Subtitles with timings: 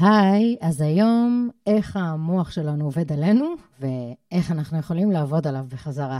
[0.00, 6.18] היי, אז היום איך המוח שלנו עובד עלינו ואיך אנחנו יכולים לעבוד עליו בחזרה.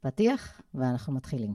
[0.00, 1.54] פתיח, ואנחנו מתחילים.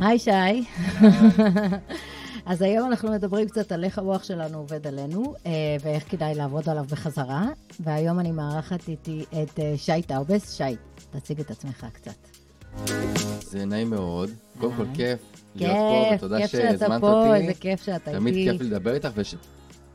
[0.00, 0.30] היי שי.
[2.46, 5.50] אז היום אנחנו מדברים קצת על איך המוח שלנו עובד עלינו, אה,
[5.82, 7.48] ואיך כדאי לעבוד עליו בחזרה.
[7.80, 10.56] והיום אני מארחת איתי את אה, שי טאובס.
[10.56, 10.76] שי,
[11.10, 12.12] תציג את עצמך קצת.
[13.40, 14.30] זה נעים מאוד.
[14.58, 15.20] קודם כל, כיף
[15.54, 17.28] להיות פה, ותודה שהזמנת אותי.
[17.28, 18.20] כיף, איזה כיף שאתה איתי.
[18.20, 19.08] תמיד כיף לדבר איתך,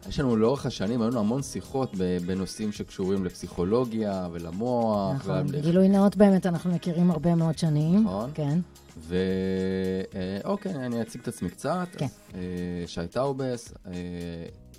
[0.05, 5.15] ויש לנו לאורך השנים, היו לנו המון שיחות בנושאים שקשורים לפסיכולוגיה ולמוח.
[5.15, 8.03] נכון, גילוי נאות באמת, אנחנו מכירים הרבה מאוד שנים.
[8.03, 8.31] נכון.
[8.33, 8.59] כן.
[8.97, 11.87] ואוקיי, אני אציג את עצמי קצת.
[11.97, 12.07] כן.
[12.35, 13.91] אה, שי טאובס, אה,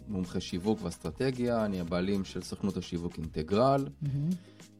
[0.08, 3.86] מומחה שיווק ואסטרטגיה, אני הבעלים של סוכנות השיווק אינטגרל,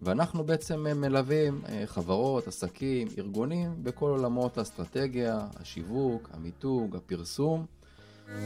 [0.03, 7.67] ואנחנו בעצם מלווים אה, חברות, עסקים, ארגונים, בכל עולמות האסטרטגיה, השיווק, המיתוג, הפרסום,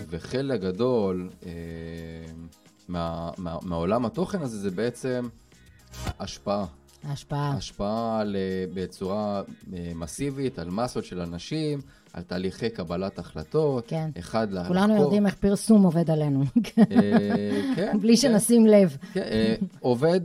[0.09, 1.31] וחלק גדול
[2.89, 5.29] מה, מה, מהעולם התוכן הזה זה בעצם
[6.21, 6.65] השפעה.
[7.05, 7.53] השפעה.
[7.57, 9.43] השפעה על, אה, בצורה
[9.75, 11.81] אה, מסיבית על מסות של אנשים,
[12.13, 13.85] על תהליכי קבלת החלטות.
[13.87, 14.11] כן.
[14.19, 14.65] אחד ל...
[14.69, 16.45] כולנו יודעים איך פרסום עובד עלינו.
[16.79, 17.97] אה, כן.
[18.03, 18.17] בלי כן.
[18.17, 18.97] שנשים לב.
[19.13, 20.21] כן, עובד,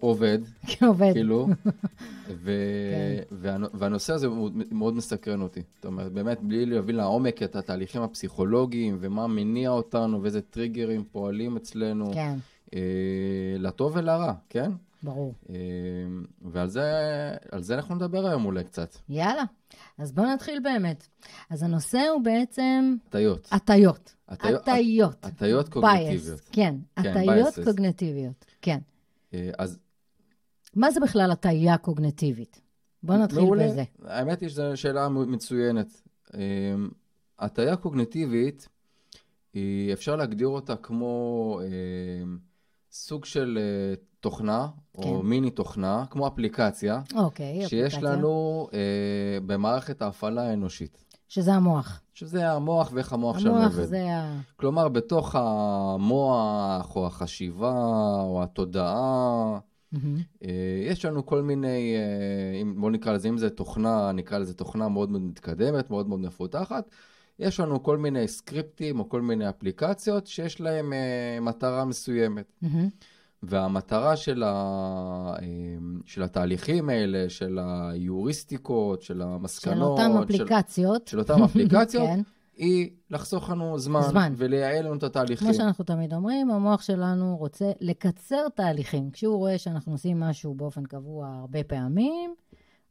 [0.00, 0.38] עובד.
[0.66, 1.12] כן, עובד.
[1.12, 1.48] כאילו.
[2.44, 2.52] ו...
[3.42, 3.62] כן.
[3.74, 4.28] והנושא הזה
[4.70, 5.62] מאוד מסקרן אותי.
[5.74, 11.56] זאת אומרת, באמת, בלי להבין לעומק את התהליכים הפסיכולוגיים ומה מניע אותנו ואיזה טריגרים פועלים
[11.56, 12.10] אצלנו.
[12.14, 12.34] כן.
[13.58, 14.70] לטוב ולרע, כן?
[15.02, 15.34] ברור.
[15.48, 15.54] אמ,
[16.42, 16.82] ועל זה,
[17.58, 18.96] זה אנחנו נדבר היום אולי קצת.
[19.08, 19.44] יאללה,
[19.98, 21.06] אז בואו נתחיל באמת.
[21.50, 22.96] אז הנושא הוא בעצם...
[23.08, 23.48] הטיות.
[23.52, 24.14] הטיות.
[24.28, 25.24] הטיות.
[25.24, 26.40] הטיות קוגנטיביות.
[26.52, 28.78] כן, כן הטיות קוגנטיביות, כן.
[29.34, 29.78] אה, אז...
[30.76, 32.60] מה זה בכלל הטיה קוגנטיבית?
[33.02, 33.68] בואו נתחיל מעולה.
[33.68, 33.84] בזה.
[34.04, 36.02] האמת היא שזו שאלה מצוינת.
[36.34, 36.88] אמ,
[37.38, 38.68] הטיה קוגנטיבית,
[39.92, 42.38] אפשר להגדיר אותה כמו אמ,
[42.92, 45.02] סוג של אה, תוכנה, כן.
[45.02, 48.16] או מיני תוכנה, כמו אפליקציה, אוקיי, שיש אפליקציה.
[48.16, 51.04] לנו אה, במערכת ההפעלה האנושית.
[51.28, 52.00] שזה המוח.
[52.14, 53.64] שזה המוח ואיך המוח שלנו עובד.
[53.64, 54.40] המוח זה ה...
[54.56, 57.74] כלומר, בתוך המוח, או החשיבה,
[58.20, 59.58] או התודעה,
[59.94, 59.98] mm-hmm.
[60.44, 64.88] אה, יש לנו כל מיני, אה, בואו נקרא לזה, אם זה תוכנה, נקרא לזה תוכנה
[64.88, 66.90] מאוד מאוד מתקדמת, מאוד מאוד מפותחת.
[67.38, 72.52] יש לנו כל מיני סקריפטים או כל מיני אפליקציות שיש להם אה, מטרה מסוימת.
[72.64, 72.66] Mm-hmm.
[73.42, 75.34] והמטרה של, ה,
[76.06, 82.20] של התהליכים האלה, של היוריסטיקות, של המסקנות, של אותן אפליקציות, של, של אותן אפליקציות, כן.
[82.58, 85.46] היא לחסוך לנו זמן, זמן, ולייעל לנו את התהליכים.
[85.48, 89.10] כמו שאנחנו תמיד אומרים, המוח שלנו רוצה לקצר תהליכים.
[89.10, 92.34] כשהוא רואה שאנחנו עושים משהו באופן קבוע הרבה פעמים,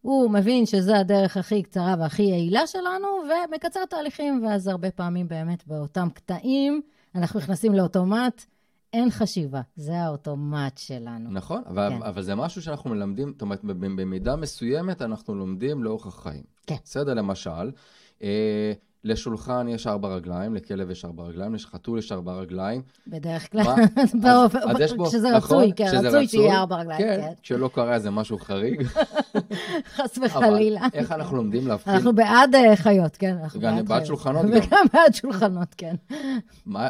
[0.01, 5.67] הוא מבין שזו הדרך הכי קצרה והכי יעילה שלנו, ומקצר תהליכים, ואז הרבה פעמים באמת
[5.67, 6.81] באותם קטעים
[7.15, 8.45] אנחנו נכנסים לאוטומט.
[8.93, 11.31] אין חשיבה, זה האוטומט שלנו.
[11.31, 12.03] נכון, אבל, כן.
[12.03, 16.43] אבל זה משהו שאנחנו מלמדים, זאת אומרת, במידה מסוימת אנחנו לומדים לאורך החיים.
[16.67, 16.75] כן.
[16.83, 17.71] בסדר, למשל,
[18.23, 18.73] אה,
[19.07, 22.81] לשולחן יש ארבע רגליים, לכלב יש ארבע רגליים, לחתול יש ארבע רגליים.
[23.07, 23.63] בדרך כלל,
[25.07, 27.21] כשזה נכון, רצוי, כן, רצוי שיהיה ארבע רגליים, כן.
[27.21, 27.31] כן.
[27.43, 28.83] כשלא קרה זה משהו חריג.
[29.95, 30.79] חס וחלילה.
[30.79, 31.93] אבל איך אנחנו לומדים להבחין?
[31.93, 33.35] אנחנו בעד אה, חיות, כן.
[33.59, 34.51] גם בעד שולחנות גם.
[34.51, 35.95] וגם בעד שולחנות, כן.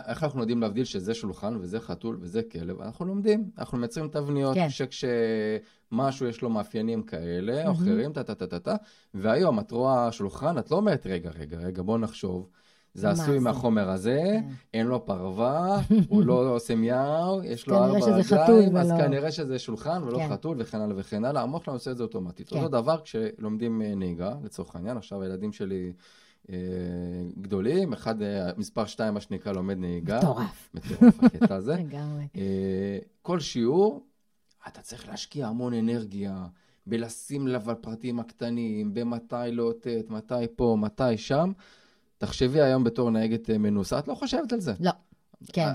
[0.07, 2.81] איך אנחנו יודעים להבדיל שזה שולחן וזה חתול וזה כלב?
[2.81, 4.69] אנחנו לומדים, אנחנו מייצרים תבניות, כן.
[4.69, 5.05] שכש...
[5.91, 8.75] משהו יש לו מאפיינים כאלה, או אחרים, טה-טה-טה-טה,
[9.13, 12.49] והיום את רואה שולחן, את לא אומרת, רגע, רגע, רגע, בוא נחשוב.
[12.97, 14.53] זה עשוי מהחומר הזה, כן.
[14.73, 20.03] אין לו פרווה, הוא לא עושה מיהו, יש לו ארבע רגליים, אז כנראה שזה שולחן
[20.03, 20.29] ולא כן.
[20.29, 21.41] חתול וכן הלאה וכן הלאה.
[21.41, 22.49] המוח שלנו עושה את זה אוטומטית.
[22.49, 22.55] כן.
[22.55, 25.93] אותו דבר כשלומדים אה, נהיגה, לצורך העניין, עכשיו הילדים שלי
[26.49, 26.55] אה,
[27.41, 30.17] גדולים, אחד, אה, מספר שתיים, מה שנקרא, לומד נהיגה.
[30.17, 30.69] מטורף.
[30.73, 31.75] מטורף, הקטע הזה.
[31.87, 32.27] לגמרי.
[33.21, 34.06] כל שיעור,
[34.67, 36.45] אתה צריך להשקיע המון אנרגיה
[36.87, 41.51] בלשים לב על פרטים הקטנים, במתי לאותת, מתי פה, מתי שם.
[42.17, 44.73] תחשבי היום בתור נהגת אה, מנוסה, את לא חושבת על זה.
[44.79, 44.91] לא.
[45.53, 45.69] כן,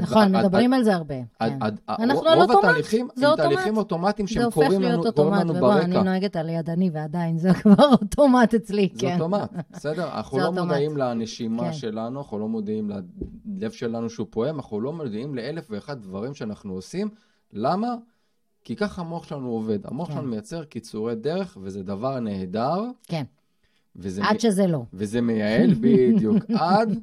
[0.00, 1.14] נכון, מדברים על זה הרבה.
[1.38, 1.58] כן.
[1.88, 2.84] אנחנו על אוטומט,
[3.14, 3.40] זה אוטומט.
[3.40, 5.84] עם תהליכים אוטומטיים שהם קוראים לנו ברקע.
[5.84, 9.06] אני נוהגת על ידני ועדיין זה כבר אוטומט אצלי, כן.
[9.18, 10.16] זה אוטומט, בסדר?
[10.16, 11.72] אנחנו לא מודעים לנשימה כן.
[11.72, 16.72] שלנו, אנחנו לא מודעים ללב שלנו שהוא פועם, אנחנו לא מודעים לאלף ואחד דברים שאנחנו
[16.74, 17.08] עושים.
[17.52, 17.94] למה?
[18.64, 19.86] כי ככה המוח שלנו עובד.
[19.86, 20.14] המוח כן.
[20.14, 22.84] שלנו מייצר קיצורי דרך, וזה דבר נהדר.
[23.02, 23.24] כן.
[24.22, 24.38] עד מ...
[24.38, 24.82] שזה לא.
[24.92, 26.98] וזה מייעל בדיוק, עד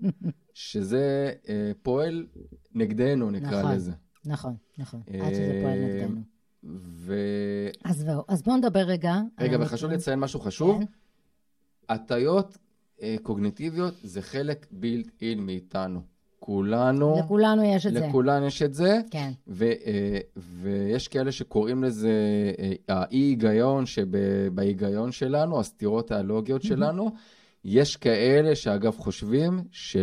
[0.54, 2.25] שזה אה, פועל
[2.75, 3.92] נגדנו, נקרא נכון, לזה.
[4.25, 6.22] נכון, נכון, עד שזה פועל אה, נגדנו.
[6.63, 7.16] ו...
[7.89, 8.24] זהו.
[8.28, 9.16] אז בואו נדבר רגע.
[9.39, 10.80] רגע, וחשוב לציין משהו חשוב.
[10.80, 10.86] כן.
[11.89, 12.57] הטיות
[13.01, 16.01] אה, קוגניטיביות זה חלק בילט אין מאיתנו.
[16.45, 17.16] כולנו...
[17.19, 18.00] לכולנו יש את זה.
[18.00, 19.00] לכולנו יש את זה.
[19.12, 19.31] כן.
[19.48, 22.12] ו, אה, ויש כאלה שקוראים לזה
[22.60, 27.12] אה, האי-היגיון שבהיגיון שלנו, הסתירות הלוגיות שלנו.
[27.66, 29.98] יש כאלה שאגב חושבים ש...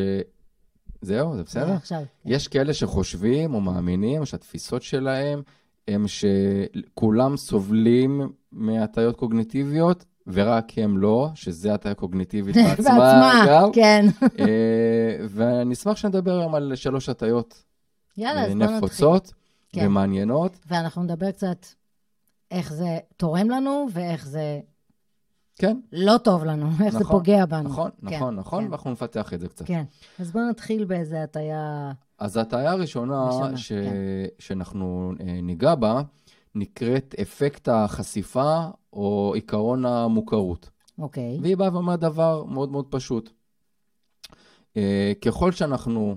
[1.03, 1.73] זהו, זה בסדר?
[1.73, 2.03] עכשיו.
[2.25, 5.43] יש כאלה שחושבים או מאמינים שהתפיסות שלהם
[5.89, 13.69] הם שכולם סובלים מהטיות קוגניטיביות, ורק הם לא, שזה הטיה קוגניטיבית בעצמה, אגב.
[13.73, 14.07] כן.
[14.39, 14.47] אה,
[15.29, 17.63] ואני אשמח שנדבר היום על שלוש הטיות.
[18.17, 18.77] יאללה, אז בוא נתחיל.
[18.77, 19.33] נפוצות
[19.73, 19.87] כן.
[19.87, 20.59] ומעניינות.
[20.67, 21.67] ואנחנו נדבר קצת
[22.51, 24.61] איך זה תורם לנו ואיך זה
[25.57, 25.77] כן.
[25.93, 27.69] לא טוב לנו, איך נכון, זה פוגע בנו.
[27.69, 28.71] נכון, כן, נכון, נכון, כן.
[28.71, 29.67] ואנחנו נפתח את זה קצת.
[29.67, 29.85] כן,
[30.19, 31.93] אז בואו נתחיל באיזה הטיה...
[32.19, 33.73] אז ההטיה הראשונה ש...
[33.73, 33.95] כן.
[34.39, 36.03] שאנחנו אה, ניגע בה,
[36.55, 40.71] נקראת אפקט החשיפה או עיקרון המוכרות.
[40.99, 41.39] אוקיי.
[41.43, 43.31] והיא באה ואומרת דבר מאוד מאוד פשוט.
[44.77, 46.17] אה, ככל שאנחנו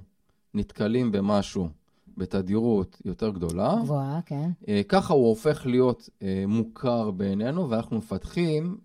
[0.53, 1.69] נתקלים במשהו
[2.17, 4.49] בתדירות יותר גדולה, גבוהה, כן.
[4.67, 6.09] אה, ככה הוא הופך להיות
[6.47, 8.77] מוכר בעינינו, ואנחנו מפתחים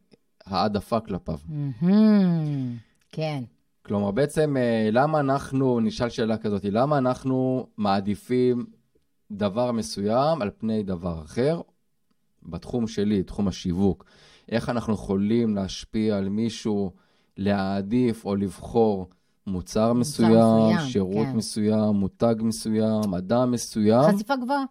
[0.47, 1.39] העדפה כלפיו.
[3.13, 3.45] כן.
[3.83, 4.57] כלומר, בעצם,
[4.93, 8.67] למה אנחנו, נשאל שאלה כזאת, למה אנחנו מעדיפים
[9.31, 11.61] דבר מסוים על פני דבר אחר?
[12.43, 14.05] בתחום שלי, תחום השיווק,
[14.49, 16.93] איך אנחנו יכולים להשפיע על מישהו,
[17.37, 19.09] להעדיף או לבחור
[19.47, 21.37] מוצר מסוים, מסוים שירות כן.
[21.37, 24.15] מסוים, מותג מסוים, אדם מסוים.
[24.15, 24.65] חשיפה גבוהה.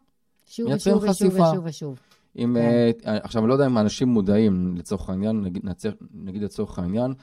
[0.45, 1.99] שוב ושוב ושוב ושוב ושוב.
[2.37, 2.91] אם, כן.
[3.03, 5.65] uh, עכשיו, אני לא יודע אם אנשים מודעים, לצורך העניין, נגיד,
[6.13, 7.13] נגיד לצורך העניין,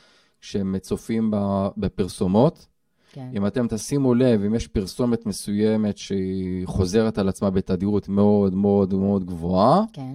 [0.40, 1.30] כשהם צופים
[1.76, 2.66] בפרסומות,
[3.14, 3.28] כן.
[3.36, 8.94] אם אתם תשימו לב, אם יש פרסומת מסוימת שהיא חוזרת על עצמה בתדירות מאוד מאוד
[8.94, 10.14] מאוד גבוהה, כן.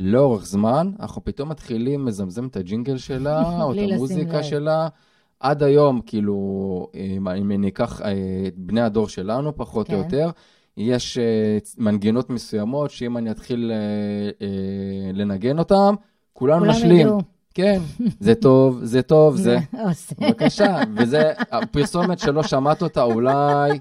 [0.00, 4.88] לאורך זמן, אנחנו פתאום מתחילים לזמזם את הג'ינגל שלה, או את המוזיקה שלה.
[5.40, 8.12] עד היום, כאילו, אם, אם ניקח אה,
[8.48, 9.94] את בני הדור שלנו, פחות כן.
[9.94, 10.30] או יותר,
[10.76, 13.72] יש uh, מנגינות מסוימות, שאם אני אתחיל
[14.38, 14.42] uh,
[15.12, 15.94] לנגן אותן,
[16.32, 17.06] כולנו נשלים.
[17.06, 17.37] ידעו.
[17.58, 17.80] כן,
[18.20, 19.58] זה טוב, זה טוב, זה...
[20.20, 23.78] בבקשה, וזה הפרסומת שלא שמעת אותה, אולי...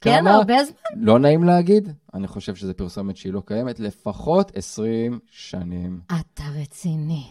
[0.00, 1.04] כן, הרבה זמן.
[1.04, 6.00] לא נעים להגיד, אני חושב שזו פרסומת שהיא לא קיימת, לפחות 20 שנים.
[6.06, 7.24] אתה רציני.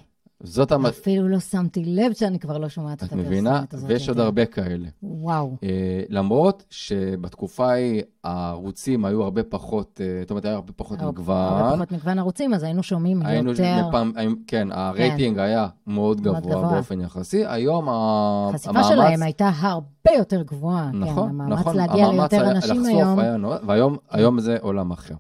[0.43, 0.85] זאת המ...
[0.85, 3.63] אפילו לא שמתי לב שאני כבר לא שומעת את הפרסומת הזאת.
[3.67, 3.87] את מבינה?
[3.87, 4.87] ויש עוד הרבה כאלה.
[5.03, 5.55] וואו.
[5.61, 5.65] Uh,
[6.09, 11.37] למרות שבתקופה ההיא הערוצים היו הרבה פחות, uh, זאת אומרת, היה הרבה פחות מגוון.
[11.37, 13.87] הרבה פחות מגוון ערוצים, אז היינו שומעים היינו יותר...
[13.87, 14.11] מפעם,
[14.47, 15.43] כן, הרייטינג כן.
[15.43, 17.45] היה מאוד גבוה, גבוה באופן יחסי.
[17.45, 18.87] היום החשיפה המאמץ...
[18.87, 20.91] שלהם הייתה הרבה יותר גבוהה.
[20.93, 21.75] נכון, כן, המאמץ נכון.
[21.75, 23.19] להגיע המאמץ ליותר אנשים היום.
[23.19, 24.39] היה, והיום כן.
[24.39, 25.15] זה עולם אחר.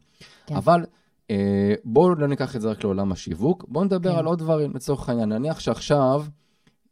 [0.45, 0.55] כן.
[0.55, 0.85] אבל...
[1.29, 4.17] אה, בואו לא ניקח את זה רק לעולם השיווק, בואו נדבר כן.
[4.17, 5.29] על עוד דברים, לצורך העניין.
[5.29, 6.25] נניח שעכשיו,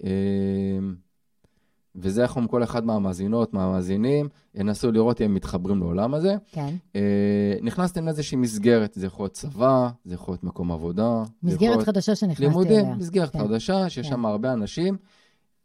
[0.03, 0.09] אה,
[1.95, 6.35] וזה איך כל אחד מהמאזינות, מהמאזינים, ינסו לראות אם הם מתחברים לעולם הזה.
[6.51, 6.75] כן.
[6.95, 11.23] אה, נכנסתם לאיזושהי מסגרת, זה יכול להיות צבא, זה יכול להיות מקום עבודה.
[11.43, 11.83] מסגרת להיות...
[11.83, 12.49] חדשה שנכנסתי אליה.
[12.49, 13.39] לימודים, מסגרת כן.
[13.39, 14.11] חדשה, שיש כן.
[14.11, 14.97] שם הרבה אנשים.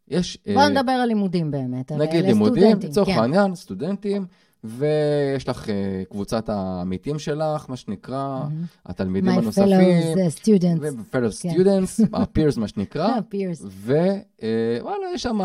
[0.07, 0.37] יש...
[0.53, 1.91] בואו נדבר על לימודים באמת.
[1.91, 3.19] נגיד לימודים, לצורך כן.
[3.19, 4.25] העניין, סטודנטים.
[4.63, 5.69] ויש לך uh,
[6.09, 8.39] קבוצת העמיתים שלך, מה שנקרא.
[8.85, 9.65] התלמידים הנוספים.
[9.65, 11.13] My fellow students.
[11.13, 11.49] fellow כן.
[11.49, 13.07] students, ה-peers מה שנקרא.
[13.15, 13.65] ה-peers.
[13.65, 15.39] ווואלה, uh, יש שם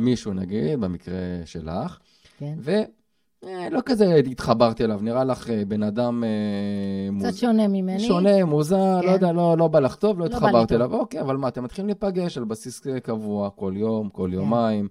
[0.00, 1.98] מישהו נגיד, במקרה שלך,
[2.38, 2.54] כן.
[3.44, 6.24] uh, כזה התחברתי אליו, נראה לך uh, בן אדם...
[7.20, 7.34] Uh, קצת.
[7.38, 8.00] שונה ממני.
[8.00, 9.06] שונה, מוזר, כן.
[9.06, 10.94] לא יודע, לא, לא בא לך טוב, לא, לא התחברתי אליו.
[10.94, 14.34] אוקיי, אבל מה, אתם מתחילים להיפגש על בסיס קבוע, כל יום, כל כן.
[14.34, 14.88] יומיים.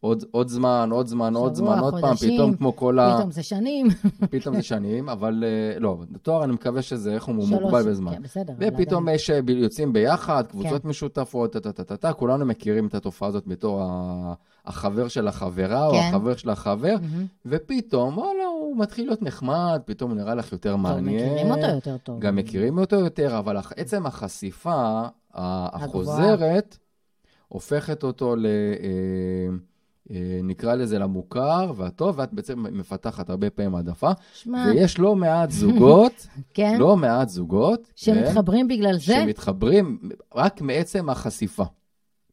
[0.00, 3.14] עוד, עוד זמן, עוד זמן, עוד זמן, עוד פעם, פתאום כמו כל ה...
[3.16, 3.86] פתאום זה שנים.
[4.30, 8.12] פתאום זה שנים, אבל אה, לא, תואר אני מקווה שזה, איך הוא מוגבל בזמן.
[8.12, 8.52] כן, בסדר.
[8.58, 10.88] ופתאום יש, אה, יוצאים ביחד, קבוצות כן.
[10.88, 13.82] משותפות, טה-טה-טה-טה, כולנו מכירים את התופעה הזאת בתור
[14.66, 15.96] החבר של החברה, כן.
[15.96, 17.46] או החבר של החבר, mm-hmm.
[17.46, 21.32] ופתאום, וואלה, הוא מתחיל להיות נחמד, פתאום נראה לך יותר טוב, מעניין.
[21.32, 22.20] מכירים אותו יותר טוב.
[22.20, 25.02] גם מכירים אותו יותר, אבל עצם החשיפה
[25.34, 26.78] החוזרת,
[27.48, 28.46] הופכת אותו ל...
[28.46, 29.56] אה,
[30.42, 34.10] נקרא לזה למוכר והטוב, ואת בעצם מפתחת הרבה פעמים העדפה.
[34.34, 34.66] שמה...
[34.70, 36.76] ויש לא מעט זוגות, כן?
[36.78, 37.92] לא מעט זוגות.
[37.96, 38.76] שמתחברים כן?
[38.76, 39.00] בגלל זה?
[39.02, 39.98] שמתחברים
[40.34, 41.64] רק מעצם החשיפה.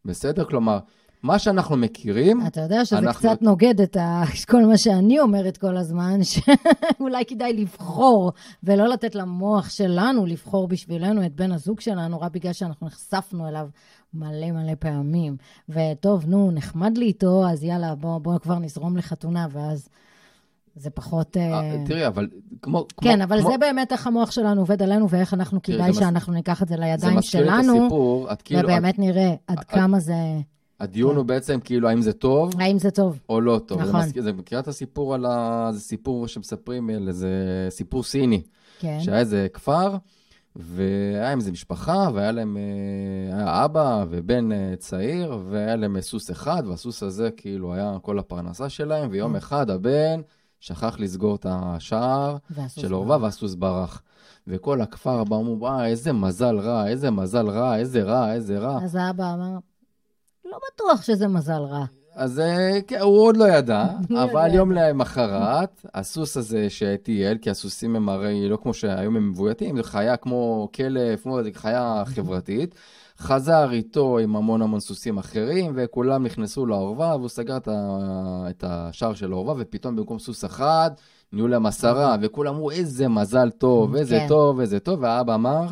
[0.05, 0.45] בסדר?
[0.45, 0.79] כלומר,
[1.23, 2.47] מה שאנחנו מכירים...
[2.47, 3.29] אתה יודע שזה אנחנו...
[3.29, 4.23] קצת נוגד את ה...
[4.51, 8.31] כל מה שאני אומרת כל הזמן, שאולי כדאי לבחור,
[8.63, 13.67] ולא לתת למוח שלנו לבחור בשבילנו את בן הזוג שלנו, רק בגלל שאנחנו נחשפנו אליו
[14.13, 15.37] מלא מלא פעמים.
[15.69, 19.89] וטוב, נו, נחמד לי איתו, אז יאללה, בואו בוא כבר נזרום לחתונה, ואז
[20.75, 21.37] זה פחות...
[21.37, 22.27] אה, תראי, אבל
[22.61, 22.85] כמו...
[23.01, 26.67] כן, אבל זה באמת איך המוח שלנו עובד עלינו, ואיך אנחנו, כדאי שאנחנו ניקח את
[26.67, 27.63] זה לידיים שלנו.
[27.63, 28.61] זה את הסיפור, את כאילו...
[28.63, 30.15] ובאמת נראה עד כמה זה...
[30.79, 31.17] הדיון כן.
[31.17, 32.61] הוא בעצם כאילו, האם זה טוב?
[32.61, 33.19] האם זה טוב.
[33.29, 33.81] או לא טוב.
[33.81, 34.01] נכון.
[34.19, 35.69] זה מכירה את הסיפור על ה...
[35.73, 37.29] זה סיפור שמספרים על איזה
[37.69, 38.41] סיפור סיני.
[38.79, 38.97] כן.
[38.99, 39.95] שהיה איזה כפר,
[40.59, 46.31] והיה עם איזה משפחה, והיה להם, אה, היה אבא ובן אה, צעיר, והיה להם סוס
[46.31, 49.37] אחד, והסוס הזה כאילו היה כל הפרנסה שלהם, ויום כן.
[49.37, 50.21] אחד הבן
[50.59, 52.37] שכח לסגור את השער
[52.67, 54.01] של אורווה, והסוס ברח.
[54.47, 58.83] וכל הכפר בא, אמרו, וואי, איזה מזל רע, איזה מזל רע, איזה רע, איזה רע.
[58.83, 59.57] אז האבא אמר,
[60.45, 61.85] לא בטוח שזה מזל רע.
[62.17, 63.85] אז אה, כן, הוא עוד לא ידע,
[64.23, 69.77] אבל יום למחרת, הסוס הזה שטייל, כי הסוסים הם הרי לא כמו שהיום הם מבויתים,
[69.77, 72.75] זה חיה כמו כלב, כמו חיה חברתית,
[73.19, 77.57] חזר איתו עם המון המון סוסים אחרים, וכולם נכנסו לעורבה, והוא סגר
[78.49, 80.91] את השער של העורבה, ופתאום במקום סוס אחד,
[81.33, 84.27] נהיו להם עשרה, וכולם אמרו, איזה מזל טוב, איזה כן.
[84.27, 85.65] טוב, איזה טוב, והאבא אמר,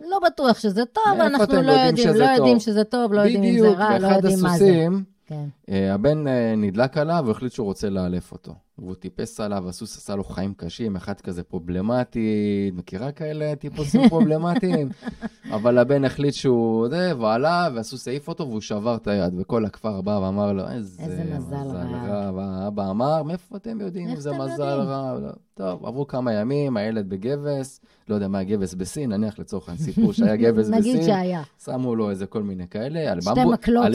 [0.00, 3.70] לא בטוח שזה טוב, אנחנו לא יודעים, לא יודעים שזה טוב, לא יודעים אם זה
[3.70, 4.64] רע, לא יודעים מה זה.
[4.64, 5.44] בדיוק, ואחד הסוסים, כן.
[5.72, 8.54] אה, הבן אה, נדלק עליו והחליט שהוא רוצה לאלף אותו.
[8.78, 14.88] והוא טיפס עליו, הסוס עשה לו חיים קשים, אחד כזה פרובלמטי, מכירה כאלה טיפוסים פרובלמטיים?
[15.56, 19.64] אבל הבן החליט שהוא זה, והוא עלה, והסוס העיף אותו והוא שבר את היד, וכל
[19.64, 22.30] הכפר בא ואמר לו, איזה, איזה מזל רע.
[22.34, 25.18] והאבא אמר, מאיפה אתם יודעים אם זה מזל רע?
[25.18, 25.30] לא.
[25.54, 30.12] טוב, עברו כמה ימים, הילד בגבס, לא יודע מה הגבס בסין, נניח לצורך העניין סיפור
[30.12, 30.78] שהיה גבס בסין.
[30.78, 31.42] נגיד שהיה.
[31.64, 33.62] שמו לו איזה כל מיני כאלה, על במבוק.
[33.62, 33.86] שתי מקלות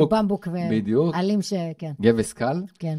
[0.00, 0.48] ובמבוק.
[0.70, 1.14] בדיוק.
[1.42, 1.52] ש...
[1.78, 1.92] כן.
[2.00, 2.62] גבס קל.
[2.78, 2.98] כן.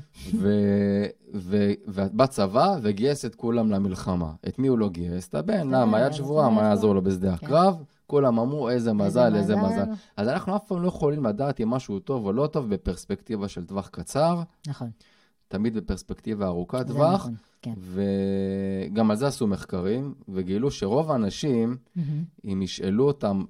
[1.87, 4.31] ובצבא, וגייס את כולם למלחמה.
[4.47, 5.27] את מי הוא לא גייס?
[5.27, 6.01] את הבן, למה?
[6.01, 7.45] יד שבורה, מה יעזור לו בשדה כן.
[7.45, 7.83] הקרב?
[8.07, 9.85] כולם אמרו, איזה מזל, איזה מזל.
[10.17, 13.65] אז אנחנו אף פעם לא יכולים לדעת אם משהו טוב או לא טוב בפרספקטיבה של
[13.65, 14.41] טווח קצר.
[14.67, 14.89] נכון.
[15.47, 17.13] תמיד בפרספקטיבה ארוכת טווח.
[17.13, 17.73] נכון, כן.
[17.77, 21.77] וגם על זה עשו מחקרים, וגילו שרוב האנשים.
[22.45, 23.43] אם ישאלו אותם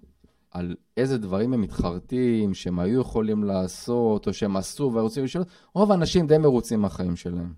[0.51, 5.91] על איזה דברים הם מתחרטים, שהם היו יכולים לעשות, או שהם עשו ורוצים לשאול, רוב
[5.91, 7.53] האנשים די מרוצים מהחיים שלהם.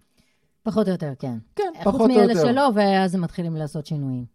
[0.63, 1.38] פחות או יותר, כן.
[1.55, 2.27] כן, פחות או יותר.
[2.27, 4.25] חוץ מאלה שלא, ואז הם מתחילים לעשות שינויים.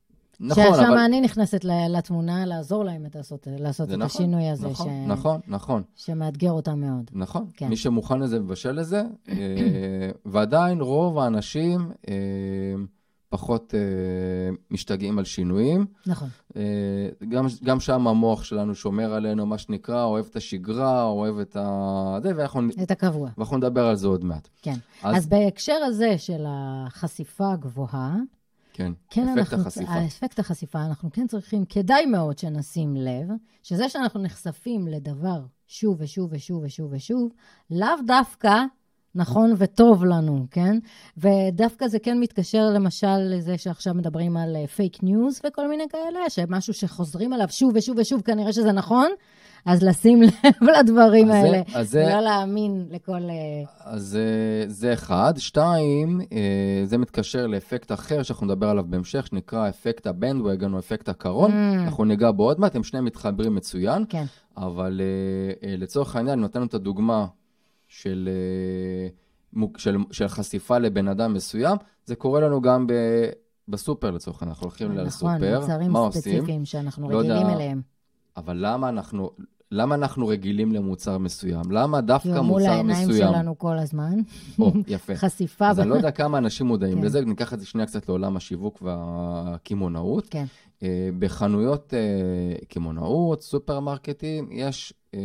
[0.40, 0.74] נכון, אבל...
[0.74, 4.68] ששם אני נכנסת לתמונה, לעזור להם לעשות, לעשות את נכון, השינוי הזה.
[4.68, 5.08] נכון, ש...
[5.08, 5.82] נכון, נכון.
[5.94, 7.10] שמאתגר אותם מאוד.
[7.12, 7.46] נכון.
[7.56, 7.68] כן.
[7.68, 12.14] מי שמוכן לזה מבשל לזה, אה, ועדיין רוב האנשים אה,
[13.34, 13.80] פחות אה,
[14.70, 15.86] משתגעים על שינויים.
[16.06, 16.28] נכון.
[17.28, 22.18] גם, גם שם המוח שלנו שומר עלינו, מה שנקרא, אוהב את השגרה, אוהב את ה...
[22.22, 22.62] זה, ואנחנו...
[22.82, 23.30] את הקבוע.
[23.38, 24.48] ואנחנו נדבר על זה עוד מעט.
[24.62, 24.76] כן.
[25.02, 28.16] אז, אז בהקשר הזה של החשיפה הגבוהה,
[28.72, 30.06] כן, כן אפקט אנחנו, החשיפה.
[30.06, 33.28] אפקט החשיפה, אנחנו כן צריכים, כדאי מאוד שנשים לב,
[33.62, 37.32] שזה שאנחנו נחשפים לדבר שוב ושוב ושוב ושוב ושוב,
[37.70, 38.64] לאו דווקא
[39.14, 40.78] נכון וטוב לנו, כן?
[41.16, 46.30] ודווקא זה כן מתקשר למשל לזה שעכשיו מדברים על fake uh, news וכל מיני כאלה,
[46.30, 49.08] שמשהו שחוזרים עליו שוב ושוב ושוב, כנראה שזה נכון,
[49.66, 53.12] אז לשים לב לדברים אז האלה, זה, אז ולא זה, להאמין לכל...
[53.12, 55.34] אה, אז אה, זה אחד.
[55.36, 61.08] שתיים, אה, זה מתקשר לאפקט אחר שאנחנו נדבר עליו בהמשך, שנקרא אפקט הבנדווגן או אפקט
[61.08, 61.50] הקרון.
[61.50, 61.84] Mm.
[61.84, 64.04] אנחנו ניגע בו עוד מעט, הם שניהם מתחברים מצוין.
[64.08, 64.24] כן.
[64.56, 65.00] אבל
[65.62, 67.26] לצורך העניין, נתנו את הדוגמה
[68.00, 68.28] של...
[69.76, 72.92] של, של חשיפה לבן אדם מסוים, זה קורה לנו גם ב,
[73.68, 75.90] בסופר לצורך העניין, אנחנו הולכים נכון, לסופר, מה עושים?
[75.90, 77.82] מוצרים ספציפיים שאנחנו לא רגילים יודע, אליהם.
[78.36, 79.30] אבל למה אנחנו,
[79.70, 81.70] למה אנחנו רגילים למוצר מסוים?
[81.70, 82.46] למה דווקא מוצר מסוים?
[82.46, 84.20] מול העיניים שלנו כל הזמן.
[84.58, 85.16] או, יפה.
[85.24, 85.68] חשיפה.
[85.68, 87.04] אז אני לא יודע כמה אנשים מודעים כן.
[87.04, 90.28] לזה, ניקח את זה שנייה קצת לעולם השיווק והקמעונאות.
[90.30, 90.44] כן.
[90.78, 90.82] Uh,
[91.18, 95.16] בחנויות uh, קמעונאות, סופרמרקטים, יש, uh,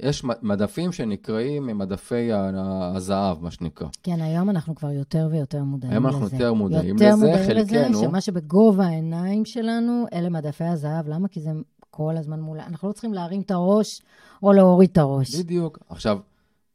[0.00, 3.88] יש מדפים שנקראים מדפי הזהב, מה שנקרא.
[4.02, 5.98] כן, היום אנחנו כבר יותר ויותר מודעים לזה.
[5.98, 7.58] היום אנחנו יותר מודעים יותר לזה, חלקנו.
[7.58, 11.08] יותר מודעים לזה, שמה שבגובה העיניים שלנו, אלה מדפי הזהב.
[11.08, 11.28] למה?
[11.28, 11.50] כי זה
[11.90, 12.60] כל הזמן מול...
[12.60, 14.02] אנחנו לא צריכים להרים את הראש
[14.42, 15.34] או להוריד את הראש.
[15.34, 15.78] בדיוק.
[15.88, 16.18] עכשיו,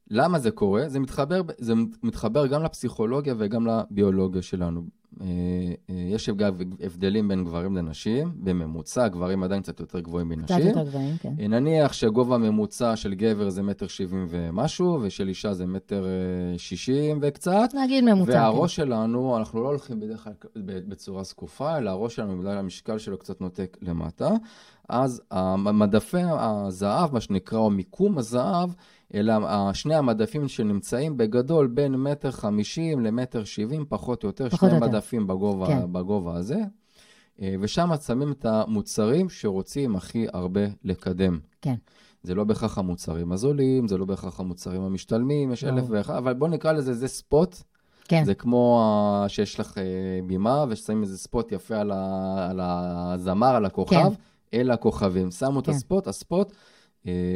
[0.09, 0.89] למה זה קורה?
[0.89, 4.81] זה מתחבר, זה מתחבר גם לפסיכולוגיה וגם לביולוגיה שלנו.
[5.21, 5.25] אה,
[5.89, 10.57] אה, יש אגב הבדלים בין גברים לנשים, בממוצע, גברים עדיין קצת יותר גבוהים מנשים.
[10.57, 11.33] קצת יותר גבוהים, כן.
[11.39, 16.05] אה, נניח שגובה ממוצע של גבר זה מטר שבעים ומשהו, ושל אישה זה מטר
[16.57, 17.69] שישים וקצת.
[17.83, 18.85] נגיד ממוצע, והראש כן.
[18.85, 20.33] שלנו, אנחנו לא הולכים בדרך כלל
[20.65, 24.29] בצורה זקופה, אלא הראש שלנו, בגלל המשקל שלו קצת נותק למטה.
[24.89, 25.21] אז
[25.57, 28.69] מדפי הזהב, מה שנקרא, או מיקום הזהב,
[29.13, 29.33] אלא
[29.73, 34.87] שני המדפים שנמצאים בגדול בין מטר חמישים למטר שבעים, פחות או יותר, פחות שני יותר.
[34.87, 35.93] מדפים בגובה, כן.
[35.93, 36.59] בגובה הזה.
[37.41, 41.39] אה, ושם שמים את המוצרים שרוצים הכי הרבה לקדם.
[41.61, 41.75] כן.
[42.23, 46.49] זה לא בהכרח המוצרים הזולים, זה לא בהכרח המוצרים המשתלמים, יש אלף ואחד, אבל בואו
[46.49, 47.55] נקרא לזה, זה ספוט
[48.11, 48.25] כן.
[48.25, 48.83] זה כמו
[49.25, 49.77] uh, שיש לך
[50.27, 54.59] בימה ושמים איזה ספוט יפה על, ה, על הזמר, על הכוכב, כן.
[54.59, 55.31] אלה הכוכבים.
[55.31, 55.59] שמו כן.
[55.59, 56.53] את הספוט, הספוט,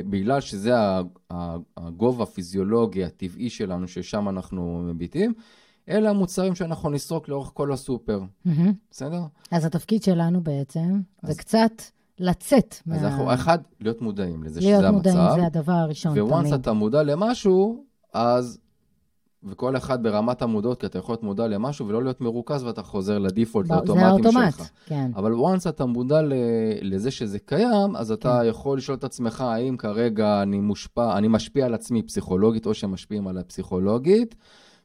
[0.09, 0.73] בגלל שזה
[1.77, 5.33] הגובה הפיזיולוגי הטבעי שלנו, ששם אנחנו מביטים,
[5.89, 8.49] אלה המוצרים שאנחנו נסרוק לאורך כל הסופר, mm-hmm.
[8.91, 9.21] בסדר?
[9.51, 11.29] אז התפקיד שלנו בעצם אז...
[11.29, 11.71] זה קצת
[12.19, 13.07] לצאת אז מה...
[13.07, 15.27] אנחנו, אחד, להיות מודעים לזה להיות שזה מודעים, המצב.
[15.27, 16.31] להיות מודעים, זה הדבר הראשון תמיד.
[16.31, 18.59] וואנס אתה מודע למשהו, אז...
[19.45, 23.17] וכל אחד ברמת המודעות, כי אתה יכול להיות מודע למשהו ולא להיות מרוכז ואתה חוזר
[23.17, 24.33] לדיפולט, לאוטומטים שלך.
[24.33, 25.11] זה האוטומט, כן.
[25.15, 26.21] אבל once אתה מודע
[26.81, 28.49] לזה שזה קיים, אז אתה כן.
[28.49, 33.27] יכול לשאול את עצמך, האם כרגע אני מושפע, אני משפיע על עצמי פסיכולוגית, או שמשפיעים
[33.27, 34.35] עליי פסיכולוגית,